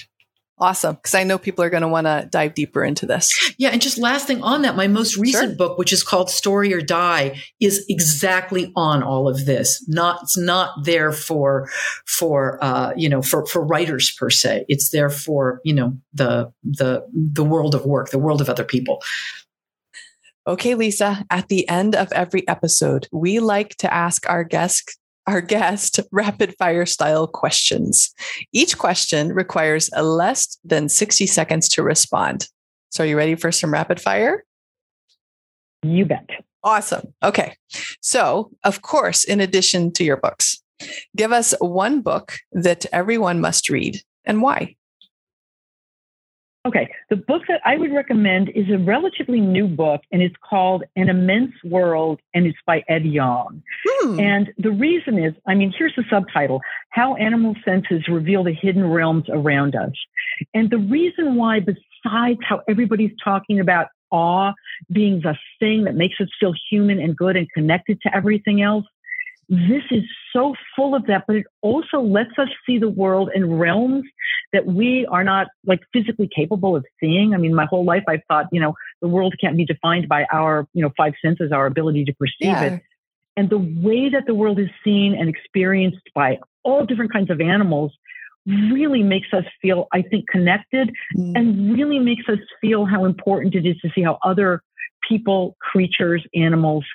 Awesome. 0.59 0.95
Because 0.95 1.13
I 1.13 1.23
know 1.23 1.37
people 1.37 1.63
are 1.63 1.69
going 1.69 1.81
to 1.81 1.87
want 1.87 2.07
to 2.07 2.27
dive 2.31 2.55
deeper 2.55 2.83
into 2.83 3.05
this. 3.05 3.53
Yeah. 3.59 3.69
And 3.69 3.79
just 3.79 3.99
last 3.99 4.25
thing 4.25 4.41
on 4.41 4.63
that, 4.63 4.75
my 4.75 4.87
most 4.87 5.15
recent 5.15 5.49
sure. 5.49 5.55
book, 5.55 5.77
which 5.77 5.93
is 5.93 6.01
called 6.01 6.31
Story 6.31 6.73
or 6.73 6.81
Die, 6.81 7.39
is 7.59 7.85
exactly 7.87 8.71
on 8.75 9.03
all 9.03 9.29
of 9.29 9.45
this. 9.45 9.87
Not, 9.87 10.23
it's 10.23 10.37
not 10.37 10.83
there 10.83 11.11
for, 11.11 11.69
for, 12.07 12.57
uh, 12.63 12.93
you 12.95 13.07
know, 13.07 13.21
for, 13.21 13.45
for 13.45 13.63
writers 13.63 14.11
per 14.17 14.31
se. 14.31 14.65
It's 14.67 14.89
there 14.89 15.11
for, 15.11 15.61
you 15.63 15.73
know, 15.73 15.95
the, 16.11 16.51
the, 16.63 17.07
the 17.13 17.43
world 17.43 17.75
of 17.75 17.85
work, 17.85 18.09
the 18.09 18.17
world 18.19 18.41
of 18.41 18.49
other 18.49 18.63
people. 18.63 19.03
Okay, 20.47 20.75
Lisa, 20.75 21.25
at 21.29 21.49
the 21.49 21.67
end 21.69 21.93
of 21.93 22.11
every 22.13 22.47
episode, 22.47 23.07
we 23.11 23.39
like 23.39 23.75
to 23.75 23.93
ask 23.93 24.27
our 24.29 24.43
guests 24.43 24.97
our 25.27 25.41
guest 25.41 25.99
rapid 26.11 26.55
fire 26.57 26.85
style 26.85 27.27
questions. 27.27 28.13
Each 28.53 28.77
question 28.77 29.33
requires 29.33 29.89
a 29.93 30.03
less 30.03 30.57
than 30.63 30.89
60 30.89 31.27
seconds 31.27 31.69
to 31.69 31.83
respond. 31.83 32.47
So, 32.89 33.03
are 33.03 33.07
you 33.07 33.17
ready 33.17 33.35
for 33.35 33.51
some 33.51 33.73
rapid 33.73 33.99
fire? 33.99 34.45
You 35.83 36.05
bet. 36.05 36.29
Awesome. 36.63 37.13
Okay. 37.21 37.55
So, 38.01 38.51
of 38.63 38.81
course, 38.81 39.23
in 39.23 39.39
addition 39.41 39.91
to 39.93 40.03
your 40.03 40.17
books, 40.17 40.61
give 41.15 41.31
us 41.31 41.53
one 41.59 42.01
book 42.01 42.37
that 42.53 42.85
everyone 42.91 43.41
must 43.41 43.69
read 43.69 44.01
and 44.25 44.41
why. 44.41 44.76
Okay, 46.67 46.89
the 47.09 47.15
book 47.15 47.43
that 47.47 47.61
I 47.63 47.77
would 47.77 47.93
recommend 47.93 48.49
is 48.49 48.65
a 48.69 48.77
relatively 48.77 49.39
new 49.39 49.67
book, 49.67 50.01
and 50.11 50.21
it's 50.21 50.35
called 50.47 50.83
An 50.97 51.07
Immense 51.07 51.53
World, 51.63 52.19
and 52.33 52.45
it's 52.45 52.57
by 52.65 52.83
Ed 52.89 53.05
Yong. 53.05 53.63
Hmm. 53.87 54.19
And 54.19 54.53
the 54.57 54.71
reason 54.71 55.17
is, 55.17 55.33
I 55.47 55.55
mean, 55.55 55.73
here's 55.77 55.95
the 55.95 56.03
subtitle 56.09 56.59
How 56.89 57.15
Animal 57.15 57.55
Senses 57.63 58.05
Reveal 58.09 58.43
the 58.43 58.53
Hidden 58.53 58.85
Realms 58.85 59.23
Around 59.29 59.75
Us. 59.77 59.93
And 60.53 60.69
the 60.69 60.77
reason 60.77 61.35
why, 61.35 61.61
besides 61.61 62.39
how 62.43 62.63
everybody's 62.67 63.13
talking 63.23 63.61
about 63.61 63.87
awe 64.11 64.51
being 64.91 65.21
the 65.21 65.37
thing 65.59 65.85
that 65.85 65.95
makes 65.95 66.15
us 66.19 66.27
feel 66.37 66.53
human 66.69 66.99
and 66.99 67.15
good 67.15 67.37
and 67.37 67.49
connected 67.53 68.01
to 68.01 68.13
everything 68.13 68.61
else, 68.61 68.85
this 69.49 69.83
is 69.91 70.03
so 70.33 70.55
full 70.75 70.93
of 70.93 71.05
that, 71.07 71.23
but 71.25 71.37
it 71.37 71.45
also 71.61 72.01
lets 72.01 72.37
us 72.37 72.49
see 72.65 72.77
the 72.77 72.89
world 72.89 73.29
in 73.33 73.57
realms 73.57 74.03
that 74.51 74.65
we 74.65 75.05
are 75.09 75.23
not 75.23 75.47
like 75.65 75.79
physically 75.93 76.29
capable 76.33 76.75
of 76.75 76.85
seeing. 76.99 77.33
I 77.33 77.37
mean, 77.37 77.55
my 77.55 77.65
whole 77.65 77.85
life 77.85 78.03
I've 78.07 78.21
thought, 78.27 78.47
you 78.51 78.59
know, 78.59 78.73
the 79.01 79.07
world 79.07 79.35
can't 79.39 79.55
be 79.55 79.65
defined 79.65 80.09
by 80.09 80.25
our, 80.33 80.67
you 80.73 80.81
know, 80.81 80.91
five 80.97 81.13
senses, 81.23 81.51
our 81.51 81.65
ability 81.65 82.05
to 82.05 82.13
perceive 82.13 82.35
yeah. 82.39 82.63
it. 82.63 82.81
And 83.37 83.49
the 83.49 83.57
way 83.57 84.09
that 84.09 84.25
the 84.25 84.33
world 84.33 84.59
is 84.59 84.69
seen 84.83 85.15
and 85.17 85.29
experienced 85.29 86.09
by 86.13 86.39
all 86.63 86.85
different 86.85 87.13
kinds 87.13 87.29
of 87.29 87.39
animals 87.39 87.93
really 88.45 89.03
makes 89.03 89.27
us 89.31 89.43
feel, 89.61 89.87
I 89.93 90.01
think, 90.01 90.27
connected 90.27 90.93
mm. 91.15 91.33
and 91.35 91.73
really 91.73 91.99
makes 91.99 92.27
us 92.27 92.39
feel 92.59 92.85
how 92.85 93.05
important 93.05 93.55
it 93.55 93.65
is 93.65 93.77
to 93.77 93.89
see 93.93 94.01
how 94.01 94.17
other 94.23 94.61
people, 95.07 95.55
creatures, 95.59 96.25
animals 96.33 96.85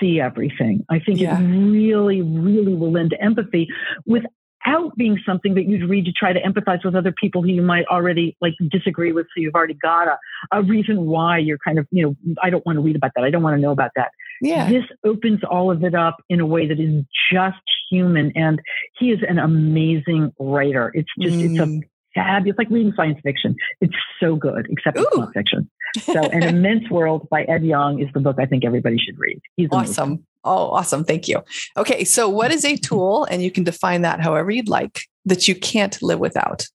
see 0.00 0.20
everything. 0.20 0.84
I 0.88 0.98
think 0.98 1.20
yeah. 1.20 1.38
it 1.38 1.42
really, 1.42 2.22
really 2.22 2.74
will 2.74 2.92
lend 2.92 3.10
to 3.10 3.22
empathy 3.22 3.68
without 4.06 4.96
being 4.96 5.18
something 5.26 5.54
that 5.54 5.64
you'd 5.64 5.88
read 5.88 6.04
to 6.06 6.12
try 6.12 6.32
to 6.32 6.40
empathize 6.40 6.84
with 6.84 6.94
other 6.94 7.12
people 7.12 7.42
who 7.42 7.48
you 7.48 7.62
might 7.62 7.86
already 7.86 8.36
like 8.40 8.54
disagree 8.70 9.12
with. 9.12 9.26
So 9.26 9.40
you've 9.40 9.54
already 9.54 9.74
got 9.74 10.08
a, 10.08 10.18
a 10.52 10.62
reason 10.62 11.06
why 11.06 11.38
you're 11.38 11.58
kind 11.58 11.78
of, 11.78 11.86
you 11.90 12.02
know, 12.02 12.34
I 12.42 12.50
don't 12.50 12.64
want 12.64 12.76
to 12.76 12.82
read 12.82 12.96
about 12.96 13.12
that. 13.16 13.24
I 13.24 13.30
don't 13.30 13.42
want 13.42 13.56
to 13.56 13.60
know 13.60 13.72
about 13.72 13.90
that. 13.96 14.10
Yeah. 14.40 14.68
This 14.68 14.84
opens 15.04 15.40
all 15.48 15.70
of 15.70 15.84
it 15.84 15.94
up 15.94 16.16
in 16.28 16.40
a 16.40 16.46
way 16.46 16.66
that 16.66 16.80
is 16.80 17.04
just 17.32 17.62
human. 17.90 18.32
And 18.34 18.60
he 18.98 19.10
is 19.10 19.20
an 19.28 19.38
amazing 19.38 20.32
writer. 20.38 20.90
It's 20.94 21.10
just, 21.20 21.36
mm. 21.36 21.50
it's 21.50 21.58
a 21.60 21.66
mm 21.66 21.80
fabulous. 22.14 22.52
It's 22.52 22.58
like 22.58 22.70
reading 22.70 22.92
science 22.96 23.18
fiction. 23.22 23.56
It's 23.80 23.94
so 24.20 24.36
good, 24.36 24.68
except 24.70 24.98
it's 24.98 25.16
not 25.16 25.34
fiction. 25.34 25.68
So, 26.02 26.22
An 26.32 26.42
Immense 26.42 26.88
World 26.90 27.28
by 27.30 27.42
Ed 27.44 27.64
Yong 27.64 28.00
is 28.00 28.08
the 28.12 28.20
book 28.20 28.36
I 28.38 28.46
think 28.46 28.64
everybody 28.64 28.98
should 28.98 29.18
read. 29.18 29.40
He's 29.56 29.68
awesome. 29.70 30.08
Amazing. 30.08 30.26
Oh, 30.44 30.70
awesome. 30.70 31.04
Thank 31.04 31.28
you. 31.28 31.42
Okay. 31.76 32.04
So, 32.04 32.28
what 32.28 32.50
is 32.52 32.64
a 32.64 32.76
tool, 32.88 33.24
and 33.30 33.42
you 33.42 33.50
can 33.50 33.64
define 33.64 34.02
that 34.02 34.20
however 34.20 34.50
you'd 34.50 34.68
like, 34.68 35.02
that 35.24 35.48
you 35.48 35.54
can't 35.54 36.00
live 36.02 36.18
without? 36.18 36.66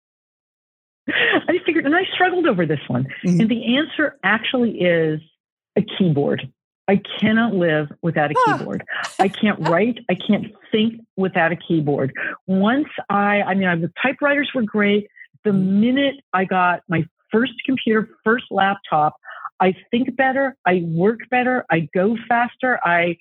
I 1.08 1.60
figured, 1.66 1.86
and 1.86 1.96
I 1.96 2.04
struggled 2.14 2.46
over 2.46 2.66
this 2.66 2.80
one. 2.88 3.08
Mm-hmm. 3.26 3.42
And 3.42 3.50
the 3.50 3.78
answer 3.78 4.18
actually 4.24 4.80
is 4.82 5.20
a 5.76 5.82
keyboard. 5.82 6.52
I 6.88 7.00
cannot 7.20 7.54
live 7.54 7.90
without 8.02 8.32
a 8.32 8.36
keyboard. 8.46 8.84
I 9.20 9.28
can't 9.28 9.60
write. 9.70 10.00
I 10.10 10.16
can't 10.16 10.48
think 10.72 11.02
without 11.18 11.52
a 11.52 11.56
keyboard. 11.56 12.12
Once 12.48 12.88
I, 13.10 13.44
I 13.44 13.54
mean, 13.54 13.68
I, 13.68 13.76
the 13.76 13.92
typewriters 14.02 14.50
were 14.56 14.64
great. 14.64 15.08
The 15.44 15.54
minute 15.54 16.16
I 16.34 16.46
got 16.46 16.82
my 16.88 17.06
first 17.32 17.54
computer, 17.66 18.10
first 18.24 18.46
laptop, 18.52 19.16
I 19.60 19.76
think 19.92 20.16
better, 20.16 20.56
I 20.66 20.84
work 20.86 21.20
better, 21.30 21.66
I 21.70 21.90
go 21.94 22.18
faster. 22.28 22.80
I 22.84 23.18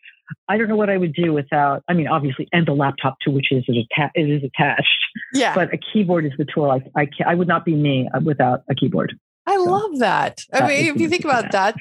I 0.48 0.58
don't 0.58 0.68
know 0.68 0.76
what 0.76 0.90
I 0.90 0.98
would 0.98 1.14
do 1.14 1.32
without. 1.32 1.82
I 1.88 1.94
mean, 1.94 2.06
obviously, 2.06 2.48
and 2.52 2.66
the 2.66 2.72
laptop 2.72 3.16
to 3.22 3.30
which 3.30 3.46
it 3.50 3.64
is, 3.66 3.86
atta- 3.96 4.10
it 4.14 4.28
is 4.28 4.42
attached. 4.44 4.88
Yeah. 5.32 5.54
But 5.54 5.72
a 5.72 5.78
keyboard 5.78 6.26
is 6.26 6.32
the 6.38 6.44
tool. 6.44 6.70
I 6.70 6.82
I, 7.00 7.08
I 7.26 7.34
would 7.34 7.48
not 7.48 7.64
be 7.64 7.74
me 7.74 8.08
uh, 8.14 8.20
without 8.22 8.62
a 8.70 8.74
keyboard. 8.74 9.18
I 9.46 9.56
so 9.56 9.64
love 9.64 9.98
that. 10.00 10.42
I 10.52 10.60
that 10.60 10.68
mean, 10.68 10.94
if 10.94 11.00
you 11.00 11.08
think 11.08 11.24
about 11.24 11.50
that, 11.52 11.74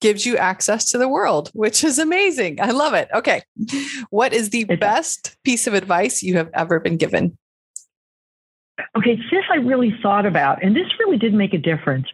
gives 0.00 0.24
you 0.24 0.38
access 0.38 0.90
to 0.90 0.98
the 0.98 1.08
world, 1.08 1.50
which 1.52 1.84
is 1.84 1.98
amazing. 1.98 2.60
I 2.60 2.70
love 2.70 2.94
it. 2.94 3.08
Okay. 3.14 3.42
What 4.08 4.32
is 4.32 4.50
the 4.50 4.64
it 4.68 4.80
best 4.80 5.36
piece 5.44 5.66
of 5.66 5.74
advice 5.74 6.22
you 6.22 6.38
have 6.38 6.48
ever 6.54 6.80
been 6.80 6.96
given? 6.96 7.36
Okay, 8.96 9.16
this 9.16 9.44
I 9.50 9.56
really 9.56 9.94
thought 10.02 10.26
about, 10.26 10.62
and 10.62 10.74
this 10.74 10.86
really 10.98 11.18
did 11.18 11.34
make 11.34 11.54
a 11.54 11.58
difference. 11.58 12.06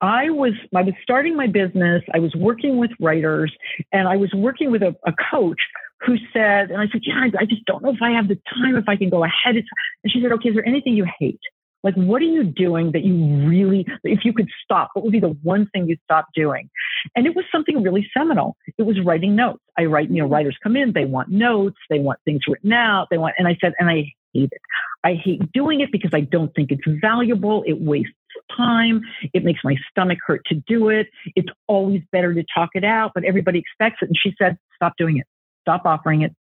I 0.00 0.30
was 0.30 0.52
I 0.74 0.82
was 0.82 0.94
starting 1.02 1.36
my 1.36 1.46
business. 1.46 2.02
I 2.14 2.18
was 2.18 2.34
working 2.34 2.78
with 2.78 2.90
writers, 3.00 3.52
and 3.92 4.08
I 4.08 4.16
was 4.16 4.32
working 4.34 4.70
with 4.70 4.82
a, 4.82 4.94
a 5.06 5.12
coach 5.30 5.60
who 6.04 6.16
said, 6.32 6.70
and 6.70 6.80
I 6.80 6.88
said, 6.90 7.02
yeah, 7.04 7.28
I 7.38 7.44
just 7.44 7.64
don't 7.64 7.82
know 7.82 7.90
if 7.90 8.02
I 8.02 8.10
have 8.10 8.28
the 8.28 8.38
time, 8.52 8.76
if 8.76 8.88
I 8.88 8.96
can 8.96 9.08
go 9.08 9.24
ahead. 9.24 9.54
And 9.56 10.12
she 10.12 10.20
said, 10.20 10.32
okay, 10.32 10.48
is 10.48 10.54
there 10.56 10.66
anything 10.66 10.94
you 10.94 11.06
hate? 11.18 11.40
Like, 11.84 11.94
what 11.94 12.22
are 12.22 12.26
you 12.26 12.44
doing 12.44 12.92
that 12.92 13.02
you 13.02 13.14
really, 13.48 13.86
if 14.04 14.24
you 14.24 14.32
could 14.32 14.48
stop, 14.64 14.90
what 14.94 15.04
would 15.04 15.12
be 15.12 15.20
the 15.20 15.36
one 15.42 15.68
thing 15.72 15.88
you'd 15.88 16.00
stop 16.04 16.26
doing? 16.34 16.70
And 17.16 17.26
it 17.26 17.34
was 17.34 17.44
something 17.50 17.82
really 17.82 18.08
seminal. 18.16 18.56
It 18.78 18.84
was 18.84 19.00
writing 19.00 19.34
notes. 19.34 19.62
I 19.76 19.86
write, 19.86 20.10
you 20.10 20.18
know, 20.18 20.24
mm-hmm. 20.24 20.34
writers 20.34 20.56
come 20.62 20.76
in, 20.76 20.92
they 20.92 21.04
want 21.04 21.28
notes, 21.28 21.78
they 21.90 21.98
want 21.98 22.20
things 22.24 22.42
written 22.46 22.72
out, 22.72 23.08
they 23.10 23.18
want, 23.18 23.34
and 23.38 23.48
I 23.48 23.56
said, 23.60 23.72
and 23.78 23.88
I 23.88 24.12
hate 24.32 24.50
it. 24.52 24.60
I 25.04 25.14
hate 25.14 25.52
doing 25.52 25.80
it 25.80 25.90
because 25.90 26.12
I 26.14 26.20
don't 26.20 26.54
think 26.54 26.70
it's 26.70 26.82
valuable. 27.00 27.64
It 27.66 27.80
wastes 27.80 28.12
time. 28.56 29.02
It 29.32 29.44
makes 29.44 29.60
my 29.64 29.76
stomach 29.90 30.18
hurt 30.26 30.42
to 30.46 30.54
do 30.66 30.88
it. 30.88 31.08
It's 31.34 31.48
always 31.66 32.02
better 32.12 32.34
to 32.34 32.44
talk 32.54 32.70
it 32.74 32.84
out, 32.84 33.12
but 33.14 33.24
everybody 33.24 33.58
expects 33.58 33.98
it. 34.02 34.08
And 34.08 34.16
she 34.20 34.34
said, 34.38 34.58
stop 34.74 34.94
doing 34.98 35.18
it. 35.18 35.26
Stop 35.62 35.82
offering 35.84 36.22
it. 36.22 36.34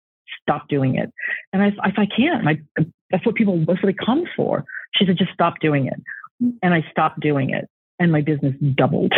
Stop 0.43 0.69
doing 0.69 0.97
it. 0.97 1.13
And 1.53 1.63
I, 1.63 1.69
if 1.69 1.99
I 1.99 2.07
can't, 2.07 2.47
I, 2.47 2.85
that's 3.11 3.25
what 3.25 3.35
people, 3.35 3.59
that's 3.67 3.83
what 3.83 3.91
it 3.91 3.99
comes 4.05 4.29
for. 4.37 4.65
She 4.97 5.07
said, 5.07 5.17
just 5.19 5.33
stop 5.33 5.55
doing 5.61 5.87
it. 5.87 6.01
And 6.63 6.75
I 6.75 6.85
stopped 6.91 7.21
doing 7.21 7.51
it. 7.51 7.69
And 7.99 8.11
my 8.13 8.23
business 8.23 8.55
doubled. 8.75 9.13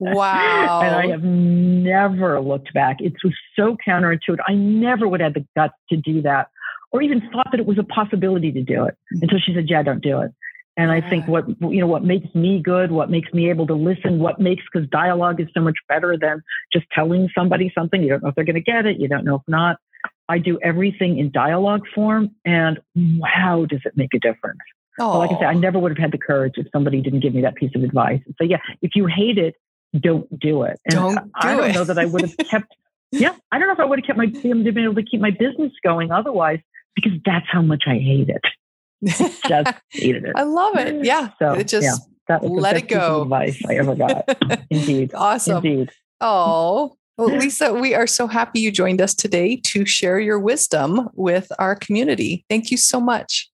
Wow. 0.00 0.80
and 0.82 0.94
I 0.94 1.08
have 1.08 1.22
never 1.22 2.40
looked 2.40 2.72
back. 2.74 2.96
It 3.00 3.14
was 3.22 3.34
so 3.56 3.76
counterintuitive. 3.86 4.38
I 4.46 4.54
never 4.54 5.06
would 5.06 5.20
have 5.20 5.34
the 5.34 5.46
guts 5.56 5.74
to 5.90 5.96
do 5.96 6.22
that 6.22 6.48
or 6.90 7.02
even 7.02 7.20
thought 7.32 7.48
that 7.50 7.60
it 7.60 7.66
was 7.66 7.78
a 7.78 7.84
possibility 7.84 8.52
to 8.52 8.62
do 8.62 8.84
it 8.84 8.96
mm-hmm. 9.14 9.22
until 9.22 9.38
she 9.38 9.54
said, 9.54 9.68
yeah, 9.68 9.82
don't 9.82 10.02
do 10.02 10.20
it. 10.20 10.32
And 10.76 10.92
I 10.92 11.00
think 11.00 11.26
what, 11.26 11.48
you 11.60 11.80
know, 11.80 11.88
what 11.88 12.04
makes 12.04 12.32
me 12.36 12.60
good, 12.62 12.92
what 12.92 13.10
makes 13.10 13.32
me 13.32 13.50
able 13.50 13.66
to 13.66 13.74
listen, 13.74 14.20
what 14.20 14.40
makes, 14.40 14.62
because 14.72 14.88
dialogue 14.90 15.40
is 15.40 15.48
so 15.52 15.60
much 15.60 15.74
better 15.88 16.16
than 16.16 16.40
just 16.72 16.86
telling 16.94 17.28
somebody 17.36 17.72
something. 17.74 18.00
You 18.00 18.10
don't 18.10 18.22
know 18.22 18.28
if 18.28 18.36
they're 18.36 18.44
going 18.44 18.54
to 18.54 18.60
get 18.60 18.86
it. 18.86 19.00
You 19.00 19.08
don't 19.08 19.24
know 19.24 19.34
if 19.34 19.42
not. 19.48 19.78
I 20.28 20.38
do 20.38 20.56
everything 20.62 21.18
in 21.18 21.32
dialogue 21.32 21.82
form 21.92 22.30
and 22.44 22.78
wow, 22.94 23.66
does 23.68 23.80
it 23.84 23.96
make 23.96 24.14
a 24.14 24.20
difference? 24.20 24.60
Oh. 25.00 25.18
Like 25.18 25.32
I 25.32 25.34
said, 25.34 25.44
I 25.46 25.54
never 25.54 25.80
would 25.80 25.90
have 25.90 25.98
had 25.98 26.12
the 26.12 26.18
courage 26.18 26.54
if 26.56 26.68
somebody 26.72 27.00
didn't 27.00 27.20
give 27.20 27.34
me 27.34 27.40
that 27.42 27.56
piece 27.56 27.72
of 27.74 27.82
advice. 27.82 28.20
So 28.38 28.44
yeah, 28.44 28.58
if 28.80 28.92
you 28.94 29.06
hate 29.06 29.38
it, 29.38 29.56
don't 29.98 30.38
do 30.38 30.62
it. 30.62 30.78
And 30.84 30.94
don't 30.94 31.14
do 31.16 31.30
I 31.34 31.56
don't 31.56 31.70
it. 31.70 31.74
know 31.74 31.84
that 31.84 31.98
I 31.98 32.04
would 32.04 32.20
have 32.20 32.36
kept. 32.36 32.72
yeah, 33.10 33.34
I 33.50 33.58
don't 33.58 33.66
know 33.66 33.74
if 33.74 33.80
I 33.80 33.84
would 33.84 33.98
have 33.98 34.06
kept 34.06 34.18
my 34.18 34.26
been 34.26 34.78
able 34.78 34.94
to 34.94 35.02
keep 35.02 35.20
my 35.20 35.30
business 35.30 35.72
going 35.82 36.12
otherwise 36.12 36.60
because 36.94 37.12
that's 37.24 37.46
how 37.50 37.62
much 37.62 37.84
I 37.86 37.94
hate 37.94 38.28
it. 38.28 38.44
just 39.48 39.74
hated 39.90 40.24
it. 40.24 40.32
I 40.36 40.42
love 40.42 40.76
it. 40.76 41.04
Yeah. 41.04 41.30
So 41.38 41.52
it 41.52 41.68
just 41.68 41.84
yeah, 41.84 41.94
that 42.28 42.42
was 42.42 42.62
let 42.62 42.76
it 42.76 42.88
go. 42.88 43.22
advice 43.22 43.60
I 43.68 43.74
ever 43.76 43.94
got. 43.94 44.28
Indeed. 44.70 45.12
Awesome. 45.14 45.64
Indeed. 45.64 45.90
Oh, 46.20 46.96
well, 47.16 47.36
Lisa, 47.36 47.74
we 47.74 47.94
are 47.94 48.06
so 48.06 48.28
happy 48.28 48.60
you 48.60 48.70
joined 48.70 49.00
us 49.00 49.14
today 49.14 49.56
to 49.64 49.84
share 49.84 50.20
your 50.20 50.38
wisdom 50.38 51.08
with 51.14 51.50
our 51.58 51.74
community. 51.74 52.44
Thank 52.48 52.70
you 52.70 52.76
so 52.76 53.00
much. 53.00 53.50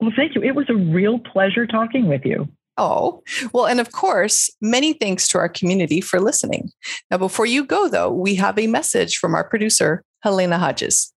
Well, 0.00 0.12
thank 0.14 0.34
you. 0.34 0.42
It 0.42 0.54
was 0.54 0.68
a 0.68 0.74
real 0.74 1.18
pleasure 1.18 1.66
talking 1.66 2.08
with 2.08 2.26
you. 2.26 2.48
Oh, 2.78 3.22
well, 3.54 3.66
and 3.66 3.80
of 3.80 3.92
course, 3.92 4.50
many 4.60 4.92
thanks 4.92 5.26
to 5.28 5.38
our 5.38 5.48
community 5.48 6.02
for 6.02 6.20
listening. 6.20 6.70
Now, 7.10 7.16
before 7.16 7.46
you 7.46 7.64
go, 7.64 7.88
though, 7.88 8.12
we 8.12 8.34
have 8.34 8.58
a 8.58 8.66
message 8.66 9.16
from 9.16 9.34
our 9.34 9.48
producer, 9.48 10.02
Halyna 10.24 10.58
Hodges. 10.58 11.14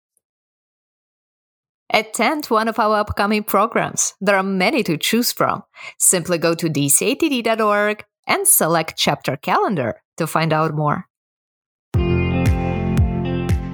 Attend 1.93 2.45
one 2.47 2.67
of 2.67 2.80
our 2.80 2.97
upcoming 2.97 3.43
programs. 3.43 4.13
There 4.19 4.36
are 4.36 4.43
many 4.43 4.84
to 4.84 4.97
choose 4.97 5.32
from. 5.32 5.63
Simply 5.97 6.38
go 6.38 6.54
to 6.54 6.69
dcatd.org 6.69 8.04
and 8.28 8.47
select 8.47 8.97
chapter 8.97 9.38
calendar 9.38 10.02
to 10.17 10.28
find 10.28 10.52
out 10.52 10.76
more. 10.76 11.06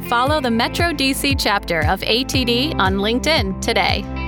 Follow 0.08 0.40
the 0.40 0.52
Metro 0.52 0.92
DC 0.92 1.36
chapter 1.40 1.80
of 1.88 2.02
ATD 2.02 2.76
on 2.78 2.98
LinkedIn 2.98 3.60
today. 3.62 4.23